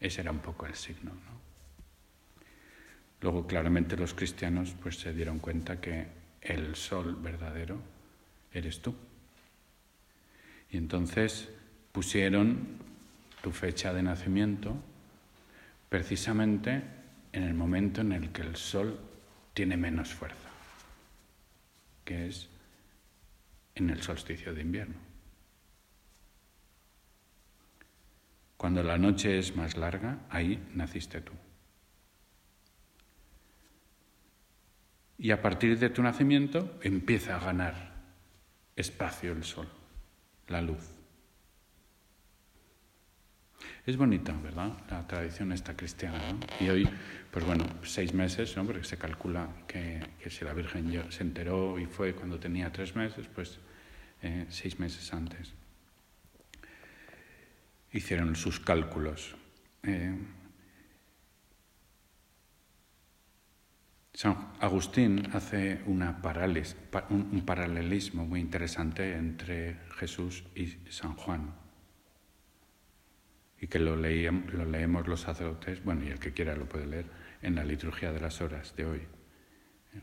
Ese 0.00 0.20
era 0.20 0.30
un 0.30 0.40
poco 0.40 0.66
el 0.66 0.74
signo. 0.74 1.12
Luego 3.22 3.46
claramente 3.46 3.96
los 3.96 4.14
cristianos 4.14 4.74
pues 4.82 4.98
se 4.98 5.14
dieron 5.14 5.38
cuenta 5.38 5.80
que 5.80 6.08
el 6.40 6.74
sol 6.74 7.16
verdadero 7.16 7.80
eres 8.52 8.82
tú. 8.82 8.94
Y 10.70 10.76
entonces 10.76 11.48
pusieron 11.92 12.78
tu 13.40 13.52
fecha 13.52 13.94
de 13.94 14.02
nacimiento 14.02 14.74
precisamente 15.88 16.82
en 17.32 17.44
el 17.44 17.54
momento 17.54 18.00
en 18.00 18.12
el 18.12 18.32
que 18.32 18.42
el 18.42 18.56
sol 18.56 18.98
tiene 19.54 19.76
menos 19.76 20.12
fuerza, 20.12 20.48
que 22.04 22.26
es 22.26 22.48
en 23.74 23.90
el 23.90 24.02
solsticio 24.02 24.52
de 24.52 24.62
invierno. 24.62 24.96
Cuando 28.56 28.82
la 28.82 28.98
noche 28.98 29.38
es 29.38 29.54
más 29.54 29.76
larga, 29.76 30.20
ahí 30.30 30.62
naciste 30.74 31.20
tú. 31.20 31.32
Y 35.22 35.30
a 35.30 35.40
partir 35.40 35.78
de 35.78 35.88
tu 35.88 36.02
nacimiento 36.02 36.80
empieza 36.82 37.36
a 37.36 37.38
ganar 37.38 37.92
espacio 38.74 39.30
el 39.30 39.44
sol, 39.44 39.68
la 40.48 40.60
luz. 40.60 40.82
Es 43.86 43.96
bonita, 43.96 44.32
¿verdad? 44.42 44.72
La 44.90 45.06
tradición 45.06 45.52
esta 45.52 45.76
cristiana. 45.76 46.18
¿no? 46.32 46.40
Y 46.58 46.70
hoy, 46.70 46.88
pues 47.30 47.44
bueno, 47.44 47.64
seis 47.84 48.12
meses, 48.12 48.56
¿no? 48.56 48.66
Porque 48.66 48.82
se 48.82 48.96
calcula 48.96 49.48
que, 49.68 50.00
si 50.28 50.44
la 50.44 50.54
Virgen 50.54 50.90
se 51.12 51.22
enteró 51.22 51.78
y 51.78 51.86
fue 51.86 52.16
cuando 52.16 52.40
tenía 52.40 52.72
tres 52.72 52.96
meses, 52.96 53.28
pues 53.32 53.60
eh, 54.22 54.46
seis 54.48 54.80
meses 54.80 55.14
antes. 55.14 55.54
Hicieron 57.92 58.34
sus 58.34 58.58
cálculos. 58.58 59.36
Eh, 59.84 60.16
San 64.14 64.52
Agustín 64.60 65.30
hace 65.32 65.82
una 65.86 66.20
un 67.08 67.42
paralelismo 67.46 68.26
muy 68.26 68.40
interesante 68.40 69.16
entre 69.16 69.80
Jesús 69.96 70.44
y 70.54 70.66
San 70.90 71.14
Juan 71.14 71.54
y 73.62 73.68
que 73.68 73.78
lo, 73.78 73.94
lo 73.94 74.64
leemos 74.64 75.06
los 75.06 75.20
sacerdotes, 75.20 75.84
bueno, 75.84 76.04
y 76.04 76.08
el 76.08 76.18
que 76.18 76.32
quiera 76.32 76.56
lo 76.56 76.68
puede 76.68 76.84
leer, 76.84 77.06
en 77.42 77.54
la 77.54 77.64
liturgia 77.64 78.12
de 78.12 78.20
las 78.20 78.40
horas 78.40 78.74
de 78.74 78.84
hoy. 78.84 79.00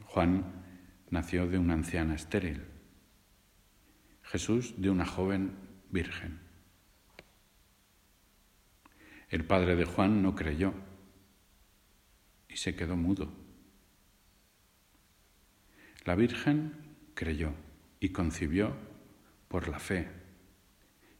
Juan 0.06 0.46
nació 1.10 1.46
de 1.46 1.58
una 1.58 1.74
anciana 1.74 2.16
estéril, 2.16 2.63
Jesús 4.24 4.82
de 4.82 4.89
una 4.89 5.06
joven 5.06 5.58
virgen. 5.89 6.39
El 9.28 9.44
padre 9.44 9.75
de 9.75 9.84
Juan 9.84 10.24
no 10.24 10.36
creyó 10.36 10.74
y 12.48 12.56
se 12.56 12.75
quedó 12.75 12.96
mudo. 12.96 13.38
La 16.06 16.15
Virgen 16.15 16.74
creyó 17.13 17.53
y 18.00 18.10
concibió 18.10 18.75
por 19.48 19.68
la 19.68 19.79
fe 19.79 20.08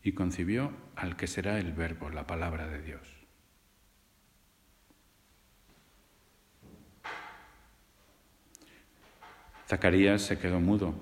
y 0.04 0.14
concibió 0.14 0.72
al 0.96 1.18
que 1.18 1.28
será 1.28 1.60
el 1.60 1.74
verbo, 1.74 2.10
la 2.10 2.26
palabra 2.26 2.68
de 2.68 2.82
Dios. 2.82 3.02
Zacarías 9.68 10.22
se 10.22 10.40
quedó 10.40 10.60
mudo. 10.60 10.96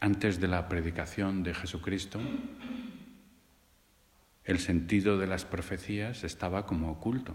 Antes 0.00 0.38
de 0.38 0.48
la 0.48 0.68
predicación 0.68 1.42
de 1.42 1.54
Jesucristo, 1.54 2.20
el 4.44 4.58
sentido 4.58 5.18
de 5.18 5.26
las 5.26 5.44
profecías 5.44 6.24
estaba 6.24 6.66
como 6.66 6.90
oculto. 6.90 7.34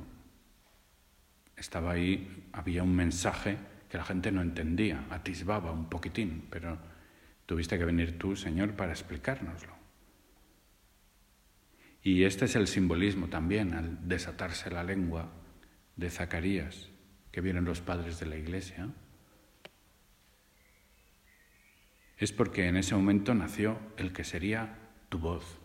Estaba 1.56 1.94
ahí, 1.94 2.48
había 2.52 2.84
un 2.84 2.96
mensaje 2.96 3.58
que 3.94 4.00
la 4.00 4.06
gente 4.06 4.32
no 4.32 4.42
entendía, 4.42 5.06
atisbaba 5.12 5.72
un 5.72 5.88
poquitín, 5.88 6.48
pero 6.50 6.80
tuviste 7.46 7.78
que 7.78 7.86
venir 7.86 8.18
tú, 8.18 8.36
Señor, 8.36 8.76
para 8.76 8.92
explicárnoslo. 8.92 9.72
Y 12.02 12.24
este 12.24 12.46
es 12.46 12.56
el 12.56 12.66
simbolismo 12.66 13.28
también 13.28 13.76
al 13.76 14.08
desatarse 14.08 14.72
la 14.72 14.84
lengua 14.84 15.32
de 15.96 16.10
Zacarías, 16.10 16.90
que 17.32 17.42
vienen 17.42 17.66
los 17.66 17.82
padres 17.82 18.20
de 18.20 18.26
la 18.26 18.36
iglesia. 18.36 18.90
Es 22.18 22.32
porque 22.32 22.68
en 22.68 22.78
ese 22.78 22.96
momento 22.96 23.36
nació 23.36 23.78
el 23.98 24.12
que 24.12 24.24
sería 24.24 24.76
tu 25.10 25.20
voz, 25.20 25.60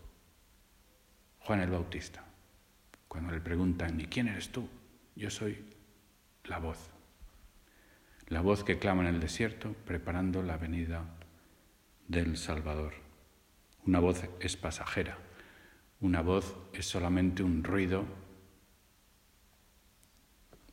Juan 1.39 1.61
el 1.61 1.71
Bautista. 1.71 2.23
Cuando 3.07 3.31
le 3.31 3.41
preguntan, 3.41 3.99
¿y 3.99 4.05
quién 4.05 4.27
eres 4.27 4.49
tú? 4.49 4.69
Yo 5.15 5.31
soy 5.31 5.65
la 6.43 6.59
voz. 6.59 6.91
La 8.29 8.41
voz 8.41 8.63
que 8.63 8.79
clama 8.79 9.01
en 9.01 9.15
el 9.15 9.19
desierto 9.19 9.73
preparando 9.85 10.43
la 10.43 10.57
venida 10.57 11.03
del 12.07 12.37
Salvador. 12.37 12.93
Una 13.85 13.99
voz 13.99 14.23
es 14.39 14.55
pasajera 14.55 15.17
una 16.01 16.21
voz 16.21 16.55
es 16.73 16.87
solamente 16.87 17.43
un 17.43 17.61
ruido 17.63 18.05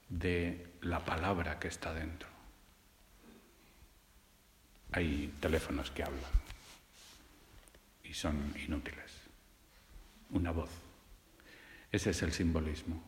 de 0.09 0.75
la 0.83 1.05
palabra 1.05 1.59
que 1.59 1.67
está 1.67 1.93
dentro. 1.93 2.29
Hay 4.93 5.35
teléfonos 5.41 5.91
que 5.91 6.05
hablan 6.05 6.31
y 8.05 8.15
son 8.15 8.55
inútiles. 8.65 9.13
Una 10.31 10.53
voz. 10.53 10.71
Ese 11.91 12.11
es 12.11 12.23
el 12.23 12.33
simbolismo. 12.33 13.03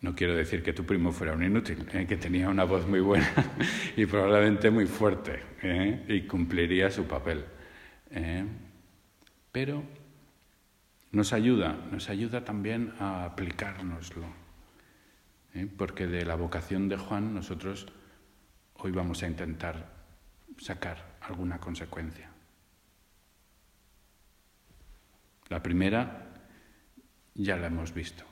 No 0.00 0.14
quiero 0.14 0.34
decir 0.34 0.62
que 0.62 0.72
tu 0.72 0.84
primo 0.86 1.12
fuera 1.12 1.34
un 1.34 1.42
inútil, 1.42 1.86
¿eh? 1.92 2.06
que 2.06 2.16
tenía 2.16 2.48
una 2.48 2.64
voz 2.64 2.86
muy 2.86 3.00
buena 3.00 3.30
y 3.96 4.06
probablemente 4.06 4.70
muy 4.70 4.86
fuerte 4.86 5.42
¿eh? 5.62 6.04
y 6.08 6.22
cumpliría 6.22 6.90
su 6.90 7.04
papel. 7.04 7.44
¿eh? 8.10 8.44
Pero 9.52 9.82
nos 11.12 11.34
ayuda, 11.34 11.76
nos 11.90 12.08
ayuda 12.08 12.44
también 12.44 12.94
a 12.98 13.24
aplicárnoslo. 13.24 14.24
porque 15.76 16.06
de 16.06 16.24
la 16.24 16.36
vocación 16.36 16.88
de 16.88 16.96
Juan 16.96 17.34
nosotros 17.34 17.86
hoy 18.74 18.92
vamos 18.92 19.22
a 19.22 19.26
intentar 19.26 19.86
sacar 20.56 21.18
alguna 21.20 21.58
consecuencia. 21.58 22.30
La 25.48 25.62
primera 25.62 26.26
ya 27.34 27.56
la 27.56 27.66
hemos 27.66 27.92
visto. 27.92 28.29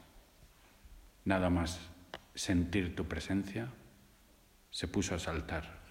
Nada 1.28 1.50
más 1.50 1.78
sentir 2.34 2.96
tu 2.96 3.04
presencia, 3.04 3.68
se 4.70 4.88
puso 4.88 5.14
a 5.14 5.18
saltar, 5.18 5.82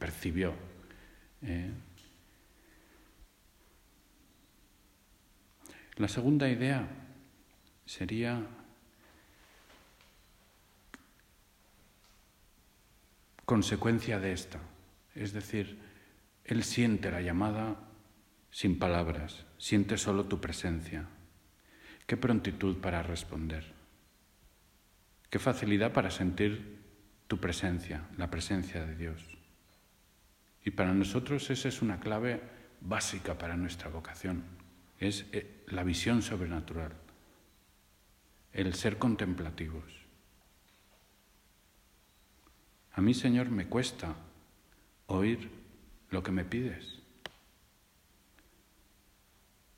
percibió. 0.00 0.52
¿eh? 1.42 1.70
La 5.94 6.08
segunda 6.08 6.48
idea 6.48 6.88
sería 7.86 8.44
consecuencia 13.44 14.18
de 14.18 14.32
esta. 14.32 14.58
Es 15.14 15.32
decir, 15.32 15.78
Él 16.42 16.64
siente 16.64 17.12
la 17.12 17.20
llamada 17.20 17.76
sin 18.50 18.80
palabras, 18.80 19.46
siente 19.56 19.98
solo 19.98 20.24
tu 20.24 20.40
presencia. 20.40 21.06
Qué 22.08 22.16
prontitud 22.16 22.78
para 22.78 23.04
responder. 23.04 23.73
Qué 25.34 25.40
facilidad 25.40 25.92
para 25.92 26.12
sentir 26.12 26.78
tu 27.26 27.40
presencia, 27.40 28.06
la 28.18 28.30
presencia 28.30 28.86
de 28.86 28.94
Dios. 28.94 29.20
Y 30.64 30.70
para 30.70 30.94
nosotros 30.94 31.50
esa 31.50 31.66
es 31.66 31.82
una 31.82 31.98
clave 31.98 32.40
básica 32.80 33.36
para 33.36 33.56
nuestra 33.56 33.88
vocación. 33.88 34.44
Es 35.00 35.26
eh, 35.32 35.64
la 35.66 35.82
visión 35.82 36.22
sobrenatural, 36.22 36.92
el 38.52 38.74
ser 38.74 38.96
contemplativos. 38.96 39.82
A 42.92 43.00
mí, 43.00 43.12
Señor, 43.12 43.50
me 43.50 43.66
cuesta 43.66 44.14
oír 45.08 45.50
lo 46.10 46.22
que 46.22 46.30
me 46.30 46.44
pides. 46.44 47.00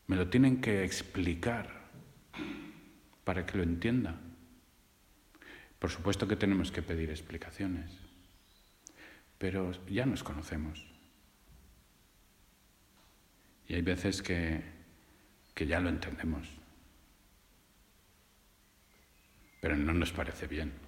Me 0.06 0.16
lo 0.16 0.28
tienen 0.28 0.60
que 0.60 0.84
explicar 0.84 1.88
para 3.24 3.46
que 3.46 3.56
lo 3.56 3.62
entienda. 3.62 4.20
Por 5.78 5.90
supuesto 5.90 6.26
que 6.26 6.36
tenemos 6.36 6.72
que 6.72 6.82
pedir 6.82 7.10
explicaciones, 7.10 7.90
pero 9.38 9.72
ya 9.86 10.06
nos 10.06 10.22
conocemos. 10.22 10.84
Y 13.68 13.74
hay 13.74 13.82
veces 13.82 14.22
que, 14.22 14.62
que 15.54 15.66
ya 15.66 15.80
lo 15.80 15.88
entendemos, 15.88 16.48
pero 19.60 19.76
no 19.76 19.92
nos 19.92 20.12
parece 20.12 20.46
bien 20.46 20.86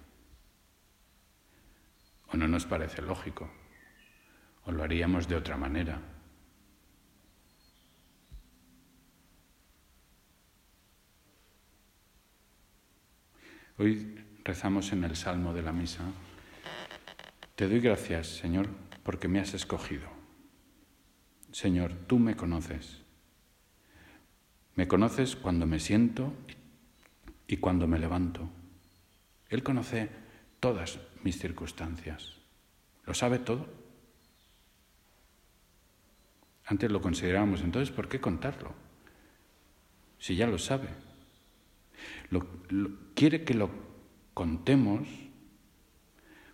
o 2.31 2.37
no 2.37 2.47
nos 2.47 2.65
parece 2.65 3.01
lógico, 3.01 3.49
o 4.65 4.71
lo 4.71 4.83
haríamos 4.83 5.27
de 5.27 5.35
otra 5.35 5.57
manera. 5.57 5.99
Hoy 13.77 14.18
rezamos 14.43 14.91
en 14.91 15.03
el 15.03 15.15
Salmo 15.15 15.53
de 15.53 15.61
la 15.61 15.71
Misa, 15.71 16.03
Te 17.55 17.67
doy 17.67 17.81
gracias, 17.81 18.27
Señor, 18.27 18.69
porque 19.03 19.27
me 19.27 19.39
has 19.39 19.53
escogido. 19.53 20.07
Señor, 21.51 21.93
tú 22.07 22.17
me 22.17 22.35
conoces. 22.35 23.01
Me 24.75 24.87
conoces 24.87 25.35
cuando 25.35 25.65
me 25.65 25.79
siento 25.79 26.33
y 27.47 27.57
cuando 27.57 27.85
me 27.85 27.99
levanto. 27.99 28.49
Él 29.49 29.61
conoce 29.61 30.09
todas 30.59 30.99
mis 31.23 31.37
circunstancias. 31.37 32.33
Lo 33.05 33.13
sabe 33.13 33.39
todo. 33.39 33.67
Antes 36.65 36.91
lo 36.91 37.01
considerábamos, 37.01 37.61
entonces, 37.61 37.93
¿por 37.93 38.07
qué 38.07 38.21
contarlo? 38.21 38.73
Si 40.19 40.35
ya 40.35 40.47
lo 40.47 40.59
sabe. 40.59 40.87
quiere 43.15 43.43
que 43.43 43.55
lo 43.55 43.88
contemos 44.39 45.05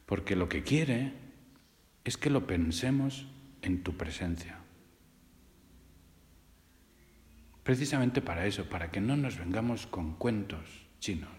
porque 0.08 0.36
lo 0.36 0.50
que 0.50 0.64
quiere 0.64 1.14
es 2.04 2.18
que 2.18 2.32
lo 2.32 2.48
pensemos 2.48 3.28
en 3.62 3.84
tu 3.84 3.96
presencia. 3.96 4.58
Precisamente 7.62 8.24
para 8.24 8.48
eso, 8.48 8.68
para 8.70 8.90
que 8.90 9.02
no 9.02 9.16
nos 9.16 9.38
vengamos 9.38 9.86
con 9.86 10.16
cuentos 10.16 10.68
chinos 11.00 11.30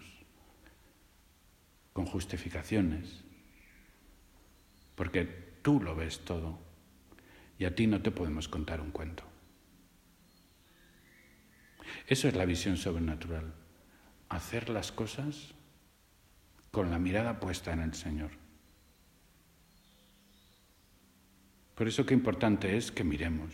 con 1.91 2.05
justificaciones, 2.05 3.25
porque 4.95 5.25
tú 5.61 5.81
lo 5.81 5.97
ves 5.97 6.23
todo 6.23 6.59
y 7.59 7.65
a 7.65 7.75
ti 7.75 7.87
no 7.87 8.01
te 8.01 8.11
podemos 8.11 8.47
contar 8.47 8.79
un 8.79 8.91
cuento. 8.91 9.23
Eso 12.07 12.29
es 12.29 12.35
la 12.37 12.45
visión 12.45 12.77
sobrenatural, 12.77 13.53
hacer 14.29 14.69
las 14.69 14.93
cosas 14.93 15.56
con 16.71 16.91
la 16.91 16.99
mirada 16.99 17.39
puesta 17.39 17.73
en 17.73 17.81
el 17.81 17.93
Señor. 17.93 18.31
Por 21.75 21.87
eso 21.87 22.05
qué 22.05 22.13
importante 22.13 22.75
es 22.75 22.91
que 22.91 23.03
miremos, 23.03 23.53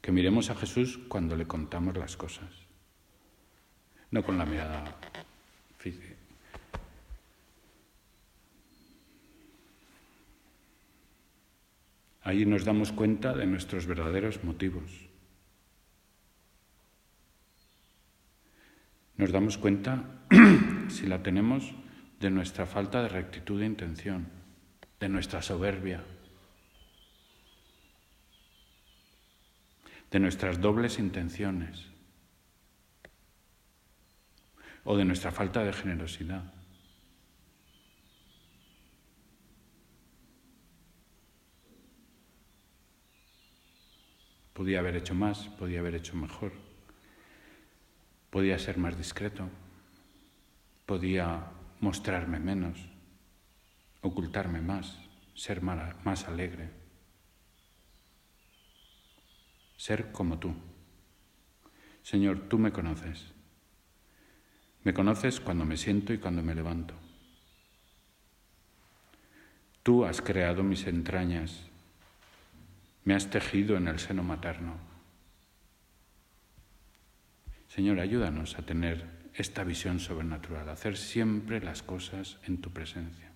que 0.00 0.12
miremos 0.12 0.50
a 0.50 0.54
Jesús 0.54 0.98
cuando 1.08 1.36
le 1.36 1.46
contamos 1.46 1.96
las 1.96 2.16
cosas, 2.16 2.50
no 4.10 4.22
con 4.22 4.38
la 4.38 4.46
mirada 4.46 4.96
Ahí 12.24 12.46
nos 12.46 12.64
damos 12.64 12.90
cuenta 12.90 13.34
de 13.34 13.44
nuestros 13.44 13.86
verdaderos 13.86 14.42
motivos. 14.44 14.90
Nos 19.18 19.30
damos 19.30 19.58
cuenta, 19.58 20.13
si 20.88 21.06
la 21.06 21.22
tenemos, 21.22 21.74
de 22.20 22.30
nuestra 22.30 22.66
falta 22.66 23.02
de 23.02 23.08
rectitud 23.08 23.60
de 23.60 23.66
intención, 23.66 24.26
de 24.98 25.08
nuestra 25.08 25.42
soberbia, 25.42 26.02
de 30.10 30.20
nuestras 30.20 30.60
dobles 30.60 30.98
intenciones 30.98 31.86
o 34.84 34.96
de 34.96 35.04
nuestra 35.04 35.32
falta 35.32 35.64
de 35.64 35.72
generosidad. 35.72 36.44
Podía 44.52 44.78
haber 44.78 44.96
hecho 44.96 45.14
más, 45.14 45.48
podía 45.58 45.80
haber 45.80 45.96
hecho 45.96 46.14
mejor, 46.14 46.52
podía 48.30 48.56
ser 48.58 48.78
más 48.78 48.96
discreto, 48.96 49.50
podía 50.86 51.50
mostrarme 51.80 52.38
menos, 52.38 52.78
ocultarme 54.00 54.60
más, 54.60 54.98
ser 55.34 55.62
más 55.62 56.28
alegre, 56.28 56.70
ser 59.76 60.12
como 60.12 60.38
tú. 60.38 60.54
Señor, 62.02 62.48
tú 62.48 62.58
me 62.58 62.72
conoces. 62.72 63.32
Me 64.82 64.92
conoces 64.92 65.40
cuando 65.40 65.64
me 65.64 65.78
siento 65.78 66.12
y 66.12 66.18
cuando 66.18 66.42
me 66.42 66.54
levanto. 66.54 66.94
Tú 69.82 70.04
has 70.04 70.20
creado 70.20 70.62
mis 70.62 70.86
entrañas, 70.86 71.66
me 73.04 73.14
has 73.14 73.28
tejido 73.28 73.76
en 73.76 73.88
el 73.88 73.98
seno 73.98 74.22
materno. 74.22 74.76
Señor, 77.68 78.00
ayúdanos 78.00 78.58
a 78.58 78.62
tener 78.62 79.23
esta 79.34 79.64
visión 79.64 80.00
sobrenatural, 80.00 80.68
hacer 80.68 80.96
siempre 80.96 81.60
las 81.60 81.82
cosas 81.82 82.38
en 82.44 82.58
tu 82.58 82.70
presencia. 82.70 83.32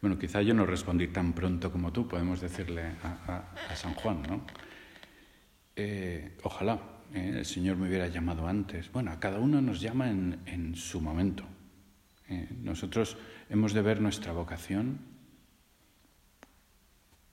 Bueno, 0.00 0.18
quizá 0.18 0.42
yo 0.42 0.54
no 0.54 0.66
respondí 0.66 1.08
tan 1.08 1.32
pronto 1.32 1.70
como 1.70 1.92
tú, 1.92 2.08
podemos 2.08 2.40
decirle 2.40 2.96
a, 3.02 3.52
a 3.68 3.76
San 3.76 3.94
Juan, 3.94 4.22
¿no? 4.22 4.44
Eh, 5.74 6.36
ojalá 6.42 6.78
eh, 7.14 7.34
el 7.38 7.46
Señor 7.46 7.76
me 7.76 7.88
hubiera 7.88 8.08
llamado 8.08 8.46
antes. 8.46 8.90
Bueno, 8.92 9.10
a 9.10 9.20
cada 9.20 9.38
uno 9.38 9.60
nos 9.60 9.80
llama 9.80 10.10
en, 10.10 10.74
su 10.74 11.00
momento. 11.00 11.44
Eh, 12.28 12.48
nosotros 12.60 13.16
hemos 13.48 13.72
de 13.72 13.82
ver 13.82 14.00
nuestra 14.00 14.32
vocación 14.32 15.00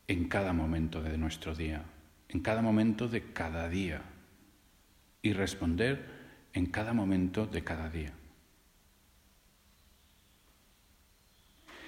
en 0.07 0.27
cada 0.27 0.53
momento 0.53 1.01
de 1.01 1.17
nuestro 1.17 1.53
día, 1.53 1.83
en 2.29 2.39
cada 2.41 2.61
momento 2.61 3.07
de 3.07 3.33
cada 3.33 3.67
día 3.67 4.01
y 5.21 5.33
responder 5.33 6.19
en 6.53 6.67
cada 6.67 6.93
momento 6.93 7.45
de 7.45 7.63
cada 7.63 7.89
día. 7.89 8.13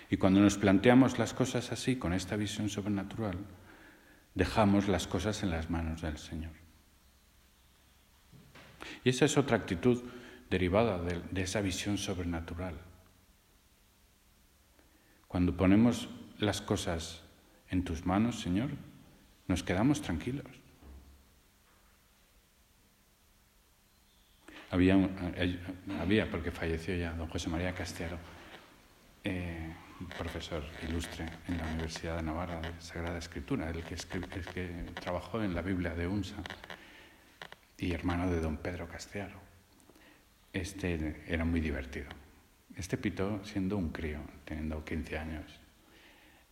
Y 0.10 0.18
cuando 0.18 0.42
nos 0.42 0.58
planteamos 0.58 1.20
las 1.20 1.34
cosas 1.34 1.72
así, 1.72 1.96
con 1.96 2.12
esta 2.14 2.36
visión 2.36 2.68
sobrenatural, 2.68 3.38
dejamos 4.36 4.90
las 4.90 5.08
cosas 5.08 5.42
en 5.44 5.52
las 5.52 5.70
manos 5.70 6.02
del 6.02 6.18
Señor. 6.18 6.52
Y 9.06 9.10
esa 9.10 9.26
es 9.26 9.38
otra 9.38 9.58
actitud 9.58 10.04
derivada 10.50 11.02
de, 11.02 11.22
de 11.32 11.42
esa 11.44 11.62
visión 11.62 11.98
sobrenatural. 11.98 12.76
Cuando 15.30 15.56
ponemos 15.56 16.10
las 16.40 16.60
cosas 16.60 17.24
en 17.70 17.86
tus 17.86 18.06
manos, 18.06 18.42
Señor, 18.42 18.72
nos 19.52 19.64
quedamos 19.64 20.02
tranquilos. 20.02 20.48
Había, 24.70 24.96
eh, 25.36 25.60
había 26.00 26.32
porque 26.32 26.52
falleció 26.52 26.96
ya 26.96 27.12
don 27.12 27.28
José 27.28 27.50
María 27.50 27.76
Castiaro, 27.76 28.18
eh, 29.26 29.76
profesor 30.18 30.64
ilustre 30.88 31.26
en 31.50 31.58
la 31.58 31.66
Universidad 31.66 32.16
de 32.16 32.24
Navarra 32.24 32.62
de 32.62 32.82
Sagrada 32.82 33.18
Escritura, 33.18 33.70
el 33.70 33.84
que, 33.84 33.96
el 33.96 34.46
que 34.46 34.86
trabajó 35.02 35.44
en 35.44 35.54
la 35.54 35.62
Biblia 35.62 35.94
de 35.94 36.08
UNSA 36.08 36.42
y 37.78 37.92
hermano 37.92 38.32
de 38.32 38.40
don 38.40 38.56
Pedro 38.56 38.88
Castiaro. 38.88 39.38
Este 40.54 41.24
era 41.28 41.44
muy 41.44 41.60
divertido. 41.60 42.08
Este 42.78 42.98
pitó 42.98 43.44
siendo 43.44 43.76
un 43.76 43.90
crío, 43.90 44.22
teniendo 44.46 44.86
15 44.86 45.18
años 45.18 45.60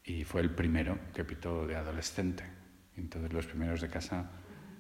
y 0.04 0.26
fue 0.26 0.42
el 0.42 0.50
primero 0.50 1.00
que 1.14 1.24
pitó 1.24 1.66
de 1.66 1.78
adolescente. 1.78 2.44
Entonces 3.00 3.34
los 3.34 3.46
primeros 3.46 3.82
de 3.82 3.90
casa 3.90 4.30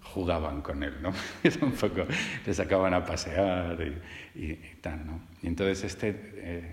jugaban 0.04 0.62
con 0.62 0.84
él, 0.84 0.96
¿no? 1.02 1.14
un 1.62 1.72
poco, 1.74 2.06
le 2.46 2.54
sacaban 2.54 2.94
a 2.94 3.04
pasear 3.04 3.78
y, 4.36 4.56
tal, 4.82 5.06
¿no? 5.06 5.22
Y 5.42 5.48
entonces 5.48 5.84
este 5.84 6.10
eh, 6.36 6.72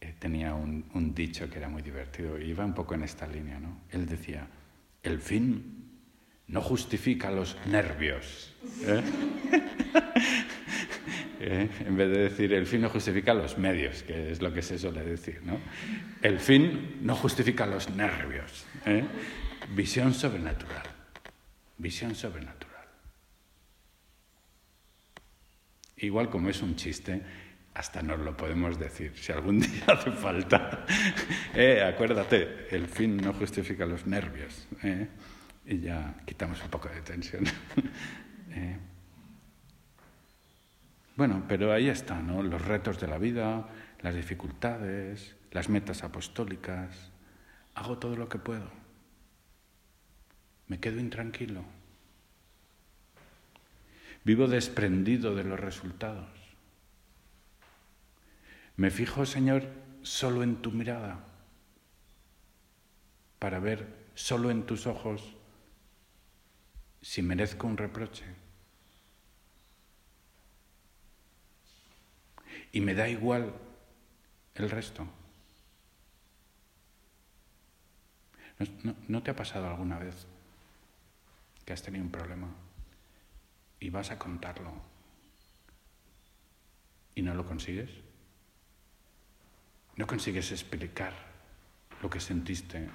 eh, 0.00 0.14
tenía 0.18 0.54
un, 0.54 1.14
dicho 1.14 1.48
que 1.50 1.58
era 1.58 1.68
muy 1.68 1.82
divertido 1.82 2.38
y 2.38 2.50
iba 2.50 2.64
un 2.64 2.74
poco 2.74 2.94
en 2.94 3.02
esta 3.02 3.26
línea, 3.26 3.58
¿no? 3.58 3.80
Él 3.90 4.06
decía, 4.06 4.46
el 5.02 5.20
fin 5.20 5.84
no 6.46 6.60
justifica 6.62 7.30
los 7.30 7.56
nervios. 7.66 8.54
¿eh? 11.40 11.68
en 11.86 11.96
vez 11.96 12.10
de 12.10 12.18
decir 12.18 12.52
el 12.52 12.66
fin 12.66 12.80
no 12.80 12.88
justifica 12.88 13.34
los 13.34 13.58
medios, 13.58 14.02
que 14.02 14.32
es 14.32 14.40
lo 14.40 14.52
que 14.52 14.62
se 14.62 14.78
suele 14.78 15.04
decir. 15.04 15.40
¿no? 15.44 15.58
El 16.22 16.38
fin 16.40 16.98
no 17.02 17.14
justifica 17.14 17.66
los 17.66 17.90
nervios. 17.90 18.64
¿Eh? 19.68 19.74
Visión 19.74 20.14
sobrenatural. 20.14 20.86
Visión 21.76 22.14
sobrenatural. 22.14 22.68
Igual 25.96 26.30
como 26.30 26.48
es 26.48 26.62
un 26.62 26.76
chiste, 26.76 27.22
hasta 27.74 28.02
nos 28.02 28.18
lo 28.20 28.36
podemos 28.36 28.78
decir, 28.78 29.12
si 29.16 29.32
algún 29.32 29.60
día 29.60 29.84
hace 29.88 30.10
falta. 30.12 30.84
¿Eh? 31.54 31.82
acuérdate, 31.82 32.68
el 32.70 32.86
fin 32.86 33.16
no 33.16 33.32
justifica 33.32 33.86
los 33.86 34.06
nervios. 34.06 34.66
Y 35.64 35.80
ya 35.80 36.14
quitamos 36.24 36.62
un 36.62 36.70
poco 36.70 36.88
de 36.88 37.02
tensión. 37.02 37.44
Bueno, 41.18 41.46
pero 41.48 41.72
ahí 41.72 41.88
está, 41.88 42.22
¿no? 42.22 42.44
Los 42.44 42.64
retos 42.64 43.00
de 43.00 43.08
la 43.08 43.18
vida, 43.18 43.68
las 44.02 44.14
dificultades, 44.14 45.34
las 45.50 45.68
metas 45.68 46.04
apostólicas. 46.04 47.10
Hago 47.74 47.98
todo 47.98 48.14
lo 48.14 48.28
que 48.28 48.38
puedo. 48.38 48.70
Me 50.68 50.78
quedo 50.78 51.00
intranquilo. 51.00 51.64
Vivo 54.24 54.46
desprendido 54.46 55.34
de 55.34 55.44
los 55.44 55.58
resultados. 55.58 56.28
Me 58.76 58.90
fijo, 58.90 59.26
Señor, 59.26 59.66
solo 60.02 60.42
en 60.42 60.62
tu 60.62 60.70
mirada, 60.70 61.24
para 63.38 63.58
ver 63.58 63.88
solo 64.14 64.50
en 64.50 64.64
tus 64.64 64.86
ojos 64.86 65.34
si 67.02 67.22
merezco 67.22 67.66
un 67.66 67.76
reproche. 67.76 68.24
y 72.72 72.80
me 72.80 72.94
da 72.94 73.08
igual 73.08 73.52
el 74.54 74.70
resto. 74.70 75.06
¿No, 79.06 79.22
te 79.22 79.30
ha 79.30 79.36
pasado 79.36 79.68
alguna 79.68 79.98
vez 79.98 80.26
que 81.68 81.74
has 81.74 81.82
tenido 81.82 82.02
un 82.02 82.10
problema 82.10 82.48
y 83.78 83.90
vas 83.90 84.10
a 84.10 84.18
contarlo 84.18 84.72
y 87.14 87.20
no 87.20 87.34
lo 87.34 87.44
consigues? 87.44 87.90
¿No 89.96 90.06
consigues 90.06 90.50
explicar 90.50 91.12
lo 92.00 92.08
que 92.08 92.20
sentiste, 92.20 92.88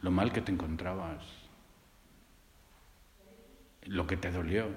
lo 0.00 0.10
mal 0.10 0.32
que 0.32 0.40
te 0.40 0.50
encontrabas, 0.50 1.24
lo 3.84 4.08
que 4.08 4.16
te 4.16 4.32
dolió, 4.32 4.68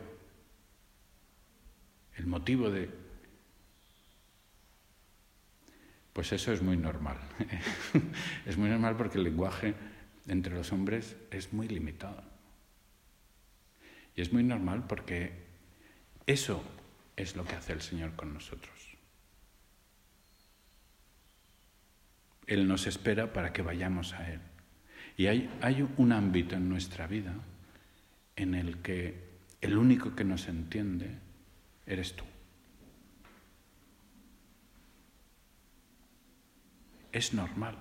el 2.18 2.28
motivo 2.28 2.70
de 2.70 3.10
Pues 6.14 6.34
eso 6.34 6.52
es 6.52 6.62
muy 6.62 6.78
normal. 6.78 7.18
es 8.46 8.58
muy 8.58 8.70
normal 8.70 8.96
porque 8.96 9.18
el 9.18 9.24
lenguaje 9.24 9.74
entre 10.28 10.54
los 10.54 10.72
hombres 10.72 11.16
es 11.32 11.52
muy 11.54 11.68
limitado. 11.68 12.39
Y 14.16 14.22
es 14.22 14.34
muy 14.34 14.44
normal 14.44 14.86
porque 14.88 15.34
eso 16.26 16.64
es 17.16 17.36
lo 17.36 17.46
que 17.46 17.56
hace 17.56 17.74
el 17.74 17.82
Señor 17.82 18.16
con 18.16 18.34
nosotros. 18.34 18.74
Él 22.48 22.68
nos 22.68 22.88
espera 22.88 23.32
para 23.32 23.54
que 23.54 23.62
vayamos 23.62 24.14
a 24.14 24.32
Él. 24.32 24.42
Y 25.18 25.28
hay, 25.28 25.50
hay 25.62 25.88
un 25.98 26.12
ámbito 26.12 26.56
en 26.56 26.70
nuestra 26.70 27.08
vida 27.08 27.34
en 28.36 28.56
el 28.56 28.78
que 28.82 29.30
el 29.62 29.78
único 29.78 30.16
que 30.16 30.24
nos 30.24 30.48
entiende 30.48 31.18
eres 31.86 32.16
tú. 32.16 32.26
es 37.12 37.34
normal. 37.34 37.78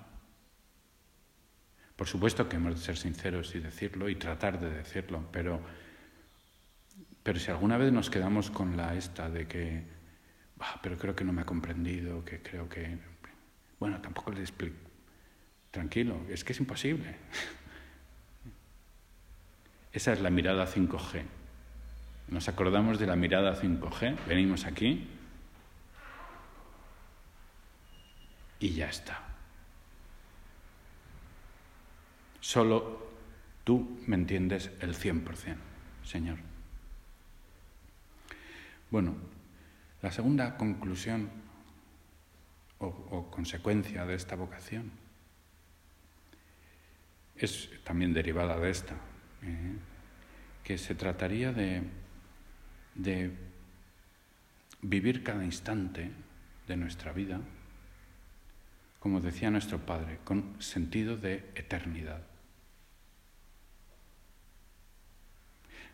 Por 1.95 2.07
supuesto 2.07 2.47
que 2.47 2.55
hemos 2.55 2.75
de 2.75 2.81
ser 2.81 2.97
sinceros 2.97 3.53
y 3.55 3.59
decirlo 3.59 4.09
y 4.09 4.15
tratar 4.15 4.59
de 4.59 4.69
decirlo, 4.69 5.27
pero, 5.31 5.61
pero 7.29 7.39
si 7.39 7.51
alguna 7.51 7.77
vez 7.77 7.91
nos 7.91 8.09
quedamos 8.09 8.49
con 8.49 8.75
la 8.75 8.95
esta 8.95 9.29
de 9.29 9.47
que, 9.47 9.83
pero 10.81 10.97
creo 10.97 11.15
que 11.15 11.23
no 11.23 11.31
me 11.31 11.43
ha 11.43 11.45
comprendido, 11.45 12.25
que 12.25 12.41
creo 12.41 12.67
que, 12.67 12.97
bueno, 13.79 14.01
tampoco 14.01 14.31
le 14.31 14.39
explico. 14.39 14.89
Tranquilo, 15.69 16.21
es 16.27 16.43
que 16.43 16.53
es 16.53 16.59
imposible. 16.59 17.13
Esa 19.93 20.13
es 20.13 20.21
la 20.21 20.31
mirada 20.31 20.65
5G. 20.65 21.21
Nos 22.29 22.49
acordamos 22.49 22.97
de 22.97 23.05
la 23.05 23.15
mirada 23.15 23.55
5G, 23.55 24.25
venimos 24.27 24.65
aquí 24.65 25.07
y 28.59 28.71
ya 28.71 28.89
está. 28.89 29.21
Solo 32.39 33.07
tú 33.63 33.99
me 34.07 34.15
entiendes 34.15 34.71
el 34.81 34.95
100%, 34.95 35.57
Señor. 36.03 36.48
Bueno, 38.91 39.15
la 40.01 40.11
segunda 40.11 40.57
conclusión 40.57 41.29
o, 42.79 43.29
consecuencia 43.29 44.05
de 44.05 44.15
esta 44.15 44.35
vocación 44.35 44.91
es 47.35 47.69
también 47.83 48.13
derivada 48.13 48.57
de 48.59 48.69
esta, 48.69 48.95
¿eh? 49.43 49.75
que 50.63 50.77
se 50.77 50.95
trataría 50.95 51.51
de, 51.51 51.83
de 52.95 53.31
vivir 54.81 55.23
cada 55.23 55.43
instante 55.43 56.11
de 56.67 56.77
nuestra 56.77 57.11
vida 57.11 57.41
como 58.99 59.21
decía 59.21 59.49
nuestro 59.49 59.79
Padre, 59.79 60.19
con 60.23 60.61
sentido 60.61 61.15
de 61.17 61.49
eternidad. 61.55 62.21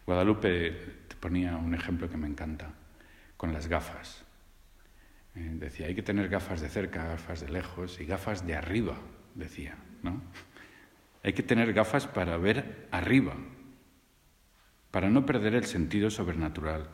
Guadalupe 0.05 1.05
ponía 1.25 1.57
un 1.57 1.73
ejemplo 1.73 2.07
que 2.07 2.17
me 2.17 2.27
encanta, 2.27 2.69
con 3.35 3.51
las 3.51 3.65
gafas. 3.65 4.23
Eh, 5.33 5.49
decía, 5.55 5.87
hay 5.87 5.95
que 5.95 6.03
tener 6.03 6.29
gafas 6.29 6.61
de 6.61 6.69
cerca, 6.69 7.03
gafas 7.03 7.41
de 7.41 7.49
lejos 7.49 7.99
y 7.99 8.05
gafas 8.05 8.45
de 8.45 8.55
arriba, 8.55 8.95
decía, 9.33 9.75
¿no? 10.03 10.21
Hay 11.23 11.33
que 11.33 11.41
tener 11.41 11.73
gafas 11.73 12.05
para 12.05 12.37
ver 12.37 12.87
arriba, 12.91 13.33
para 14.91 15.09
no 15.09 15.25
perder 15.25 15.55
el 15.55 15.65
sentido 15.65 16.11
sobrenatural 16.11 16.89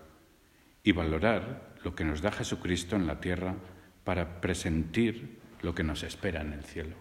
y 0.81 0.93
valorar 0.93 1.75
lo 1.83 1.93
que 1.93 2.05
nos 2.05 2.21
da 2.21 2.31
Jesucristo 2.31 2.95
en 2.95 3.07
la 3.07 3.19
tierra 3.19 3.55
para 4.05 4.39
presentir 4.39 5.41
lo 5.61 5.75
que 5.75 5.83
nos 5.83 6.03
espera 6.03 6.39
en 6.39 6.53
el 6.53 6.63
cielo. 6.63 6.95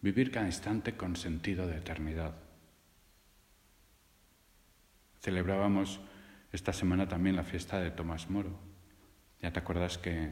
Vivir 0.00 0.30
cada 0.30 0.46
instante 0.46 0.96
con 0.96 1.16
sentido 1.16 1.66
de 1.66 1.78
eternidad. 1.78 2.41
Celebrábamos 5.22 6.00
esta 6.50 6.72
semana 6.72 7.06
también 7.06 7.36
la 7.36 7.44
fiesta 7.44 7.78
de 7.78 7.92
Tomás 7.92 8.28
Moro. 8.28 8.58
Ya 9.40 9.52
te 9.52 9.60
acuerdas 9.60 9.96
que, 9.96 10.30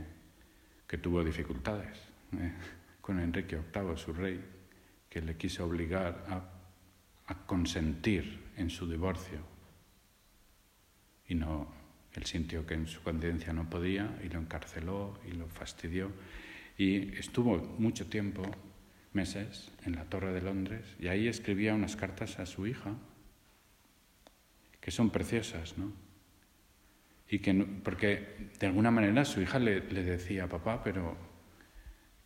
que 0.89 0.99
tuvo 0.99 1.23
dificultades 1.23 1.97
eh, 2.33 2.53
con 3.01 3.21
Enrique 3.21 3.57
VIII, 3.57 3.97
su 3.97 4.13
rey, 4.13 4.45
que 5.09 5.23
le 5.23 5.37
quiso 5.37 5.65
obligar 5.65 6.25
a, 6.29 7.33
a 7.33 7.47
consentir 7.47 8.51
en 8.57 8.69
su 8.69 8.91
divorcio. 8.91 9.39
Y 11.29 11.37
no, 11.37 11.73
él 12.13 12.25
sintió 12.27 12.67
que 12.67 12.75
en 12.75 12.89
su 12.89 13.01
conciencia 13.05 13.53
no 13.53 13.71
podía 13.71 14.19
y 14.25 14.29
lo 14.29 14.41
encarceló 14.41 15.21
y 15.25 15.35
lo 15.35 15.47
fastidió. 15.47 16.11
Y 16.77 17.17
estuvo 17.17 17.59
mucho 17.79 18.09
tiempo, 18.09 18.43
meses, 19.13 19.71
en 19.85 19.95
la 19.95 20.07
Torre 20.07 20.33
de 20.33 20.43
Londres 20.43 20.97
y 20.99 21.07
ahí 21.07 21.29
escribía 21.29 21.75
unas 21.75 21.95
cartas 21.95 22.41
a 22.41 22.47
su 22.47 22.67
hija 22.67 22.97
que 24.81 24.91
son 24.91 25.11
preciosas, 25.11 25.77
¿no? 25.79 25.93
Y 27.29 27.39
que 27.39 27.55
porque 27.85 28.51
de 28.59 28.67
alguna 28.67 28.91
manera 28.91 29.25
su 29.25 29.41
hija 29.41 29.59
le, 29.59 29.81
le 29.91 30.03
decía, 30.03 30.49
papá, 30.49 30.83
pero 30.83 31.17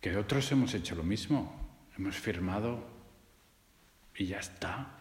que 0.01 0.15
otros 0.17 0.51
hemos 0.51 0.73
hecho 0.73 0.95
lo 0.95 1.03
mismo, 1.03 1.87
hemos 1.97 2.15
firmado 2.15 2.87
y 4.15 4.25
ya 4.25 4.39
está, 4.39 4.97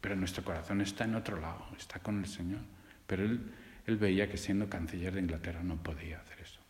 pero 0.00 0.16
nuestro 0.16 0.44
corazón 0.44 0.80
está 0.80 1.04
en 1.04 1.14
otro 1.14 1.40
lado, 1.40 1.66
está 1.76 2.00
con 2.00 2.18
el 2.18 2.26
Señor. 2.26 2.60
Pero 3.06 3.24
él, 3.24 3.52
él 3.86 3.96
veía 3.96 4.28
que 4.28 4.36
siendo 4.36 4.68
canciller 4.68 5.14
de 5.14 5.20
Inglaterra 5.20 5.62
no 5.62 5.82
podía 5.82 6.20
hacer 6.20 6.40
eso. 6.40 6.60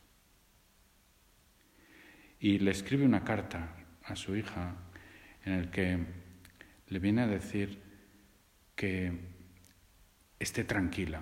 Y 2.39 2.59
le 2.59 2.71
escribe 2.71 3.05
una 3.05 3.23
carta 3.23 3.75
a 4.03 4.15
su 4.15 4.35
hija 4.35 4.75
en 5.45 5.53
el 5.53 5.69
que 5.69 5.97
le 6.87 6.99
viene 6.99 7.21
a 7.21 7.27
decir 7.27 7.81
que 8.75 9.32
esté 10.43 10.63
tranquila, 10.63 11.21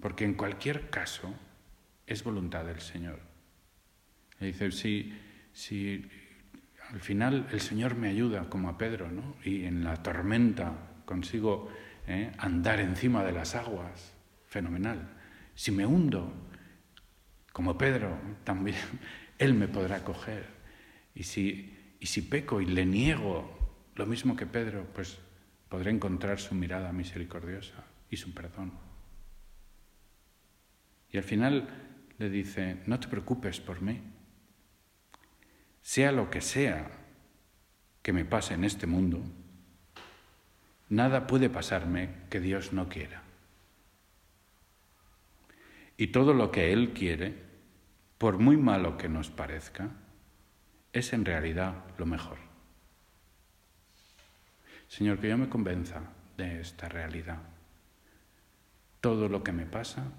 porque 0.00 0.24
en 0.24 0.34
cualquier 0.34 0.90
caso 0.90 1.34
es 2.06 2.22
voluntad 2.22 2.64
del 2.64 2.80
Señor. 2.80 3.18
Le 4.38 4.48
dice, 4.48 4.70
si, 4.70 5.18
si 5.52 6.08
al 6.90 7.00
final 7.00 7.48
el 7.50 7.60
Señor 7.60 7.96
me 7.96 8.08
ayuda, 8.08 8.48
como 8.48 8.68
a 8.68 8.78
Pedro, 8.78 9.10
¿no? 9.10 9.36
y 9.44 9.64
en 9.64 9.84
la 9.84 10.02
tormenta 10.02 10.72
consigo 11.04 11.70
¿eh? 12.06 12.32
andar 12.38 12.80
encima 12.80 13.24
de 13.24 13.32
las 13.32 13.54
aguas, 13.54 14.14
fenomenal. 14.46 15.16
Si 15.54 15.72
me 15.72 15.86
hundo, 15.86 16.32
como 17.52 17.76
Pedro, 17.76 18.18
también 18.44 18.78
Él 19.38 19.54
me 19.54 19.68
podrá 19.68 20.04
coger. 20.04 20.46
Y 21.14 21.22
si, 21.22 21.96
y 21.98 22.06
si 22.06 22.22
peco 22.22 22.60
y 22.60 22.66
le 22.66 22.84
niego 22.84 23.56
lo 23.96 24.06
mismo 24.06 24.36
que 24.36 24.46
Pedro, 24.46 24.86
pues 24.94 25.18
podré 25.68 25.90
encontrar 25.90 26.38
su 26.38 26.54
mirada 26.54 26.92
misericordiosa 26.92 27.89
y 28.10 28.16
su 28.16 28.34
perdón. 28.34 28.72
Y 31.10 31.16
al 31.16 31.24
final 31.24 31.68
le 32.18 32.28
dice, 32.28 32.82
no 32.86 33.00
te 33.00 33.08
preocupes 33.08 33.60
por 33.60 33.80
mí, 33.80 34.00
sea 35.82 36.12
lo 36.12 36.30
que 36.30 36.40
sea 36.40 36.90
que 38.02 38.12
me 38.12 38.24
pase 38.24 38.54
en 38.54 38.64
este 38.64 38.86
mundo, 38.86 39.22
nada 40.88 41.26
puede 41.26 41.48
pasarme 41.50 42.10
que 42.28 42.40
Dios 42.40 42.72
no 42.72 42.88
quiera. 42.88 43.22
Y 45.96 46.08
todo 46.08 46.32
lo 46.32 46.50
que 46.50 46.72
Él 46.72 46.92
quiere, 46.92 47.34
por 48.18 48.38
muy 48.38 48.56
malo 48.56 48.96
que 48.96 49.08
nos 49.08 49.30
parezca, 49.30 49.90
es 50.92 51.12
en 51.12 51.24
realidad 51.24 51.84
lo 51.98 52.06
mejor. 52.06 52.38
Señor, 54.88 55.20
que 55.20 55.28
yo 55.28 55.38
me 55.38 55.48
convenza 55.48 56.02
de 56.36 56.60
esta 56.60 56.88
realidad. 56.88 57.49
Todo 59.00 59.28
lo 59.28 59.42
que 59.42 59.52
me 59.52 59.66
pasa 59.66 60.12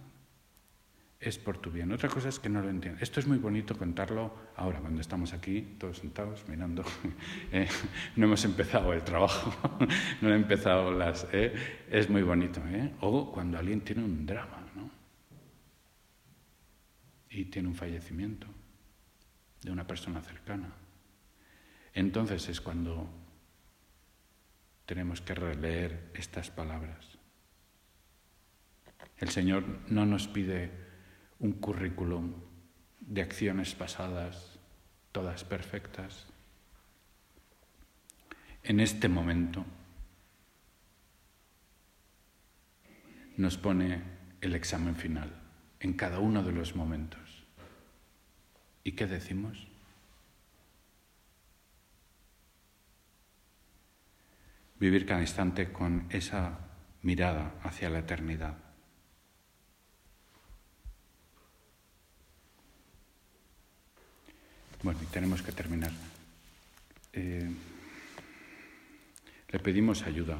es 1.22 1.38
por 1.38 1.60
tu 1.60 1.70
bien. 1.70 1.91
Otra 1.91 2.10
cosa 2.10 2.30
es 2.30 2.39
que 2.39 2.50
no 2.50 2.62
lo 2.62 2.70
entiendo. 2.70 3.00
Esto 3.02 3.20
es 3.20 3.28
muy 3.28 3.38
bonito 3.38 3.78
contarlo 3.78 4.34
ahora, 4.56 4.80
cuando 4.80 5.02
estamos 5.02 5.34
aquí, 5.34 5.76
todos 5.80 6.00
sentados, 6.00 6.48
mirando. 6.48 6.84
Eh, 7.54 7.67
no 8.15 8.26
hemos 8.26 8.44
empezado 8.46 8.94
el 8.94 9.04
trabajo, 9.04 9.54
no 10.22 10.30
he 10.30 10.36
empezado 10.36 10.91
las... 10.91 11.28
Eh, 11.32 11.54
es 11.89 12.10
muy 12.10 12.24
bonito. 12.24 12.62
¿eh? 12.67 12.94
O 13.02 13.32
cuando 13.32 13.60
alguien 13.60 13.82
tiene 13.82 14.04
un 14.04 14.26
drama, 14.26 14.65
¿no? 14.76 14.89
Y 17.30 17.46
tiene 17.46 17.67
un 17.67 17.76
fallecimiento 17.76 18.48
de 19.62 19.72
una 19.72 19.86
persona 19.86 20.22
cercana. 20.22 20.72
Entonces 21.94 22.48
es 22.50 22.62
cuando 22.62 23.10
tenemos 24.86 25.22
que 25.22 25.36
releer 25.36 26.12
estas 26.13 26.50
palabras. 26.50 27.11
El 29.22 29.30
Señor 29.30 29.64
no 29.88 30.08
nos 30.08 30.28
pide 30.28 30.72
un 31.38 31.54
currículum 31.54 32.34
de 33.00 33.22
acciones 33.22 33.76
pasadas, 33.76 34.60
todas 35.12 35.44
perfectas. 35.44 36.26
En 38.64 38.80
este 38.80 39.08
momento 39.08 39.64
nos 43.38 43.58
pone 43.58 44.02
el 44.42 44.56
examen 44.56 44.96
final, 44.96 45.32
en 45.80 45.94
cada 45.94 46.18
uno 46.18 46.42
de 46.42 46.54
los 46.54 46.76
momentos. 46.76 47.46
¿Y 48.84 48.94
qué 48.94 49.06
decimos? 49.06 49.68
Vivir 54.80 55.06
cada 55.06 55.22
instante 55.22 55.72
con 55.72 56.08
esa 56.10 56.58
mirada 57.04 57.54
hacia 57.62 57.92
la 57.92 58.00
eternidad. 58.00 58.71
Bueno, 64.84 65.00
y 65.04 65.06
tenemos 65.06 65.44
que 65.44 65.52
terminar. 65.52 65.91
Eh, 67.13 67.48
le 69.50 69.60
pedimos 69.60 70.02
ayuda 70.04 70.39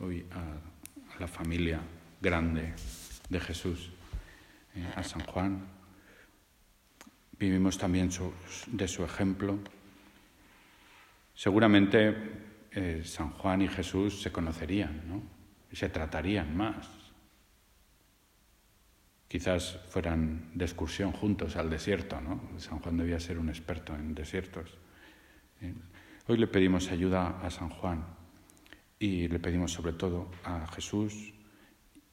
hoy 0.00 0.26
a, 0.32 1.20
la 1.20 1.28
familia 1.28 1.80
grande 2.20 2.72
de 3.28 3.40
Jesús, 3.40 3.90
eh, 4.74 4.84
a 4.96 5.04
San 5.04 5.22
Juan. 5.26 5.64
Vivimos 7.38 7.78
también 7.78 8.10
de 8.66 8.88
su 8.88 9.04
ejemplo. 9.04 9.58
Seguramente 11.32 12.16
eh, 12.72 13.02
San 13.04 13.30
Juan 13.30 13.62
y 13.62 13.68
Jesús 13.68 14.22
se 14.22 14.32
conocerían, 14.32 15.02
¿no? 15.06 15.22
Y 15.70 15.76
se 15.76 15.88
tratarían 15.88 16.56
más. 16.56 17.01
Quizás 19.32 19.78
fueran 19.88 20.50
de 20.52 20.66
excursión 20.66 21.10
juntos 21.10 21.56
al 21.56 21.70
desierto, 21.70 22.20
¿no? 22.20 22.38
San 22.58 22.80
Juan 22.80 22.98
debía 22.98 23.18
ser 23.18 23.38
un 23.38 23.48
experto 23.48 23.96
en 23.96 24.14
desiertos. 24.14 24.76
Eh, 25.62 25.72
hoy 26.26 26.36
le 26.36 26.46
pedimos 26.46 26.90
ayuda 26.90 27.40
a 27.40 27.48
San 27.48 27.70
Juan 27.70 28.04
y 28.98 29.28
le 29.28 29.38
pedimos 29.38 29.72
sobre 29.72 29.94
todo 29.94 30.30
a 30.44 30.66
Jesús 30.66 31.32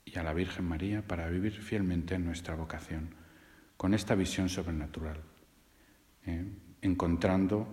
y 0.05 0.17
a 0.17 0.23
la 0.23 0.33
Virgen 0.33 0.63
María 0.63 1.05
para 1.05 1.27
vivir 1.27 1.51
fielmente 1.51 2.17
nuestra 2.19 2.55
vocación, 2.55 3.13
con 3.75 3.93
esta 3.93 4.15
visión 4.15 4.47
sobrenatural, 4.47 5.19
¿eh? 6.25 6.45
encontrando 6.81 7.67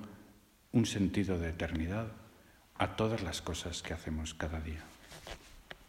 un 0.73 0.87
sentido 0.87 1.39
de 1.39 1.51
eternidad 1.51 2.11
a 2.75 2.97
todas 2.97 3.23
las 3.23 3.43
cosas 3.43 3.81
que 3.81 3.95
hacemos 3.95 4.35
cada 4.35 4.61
día. 4.61 4.83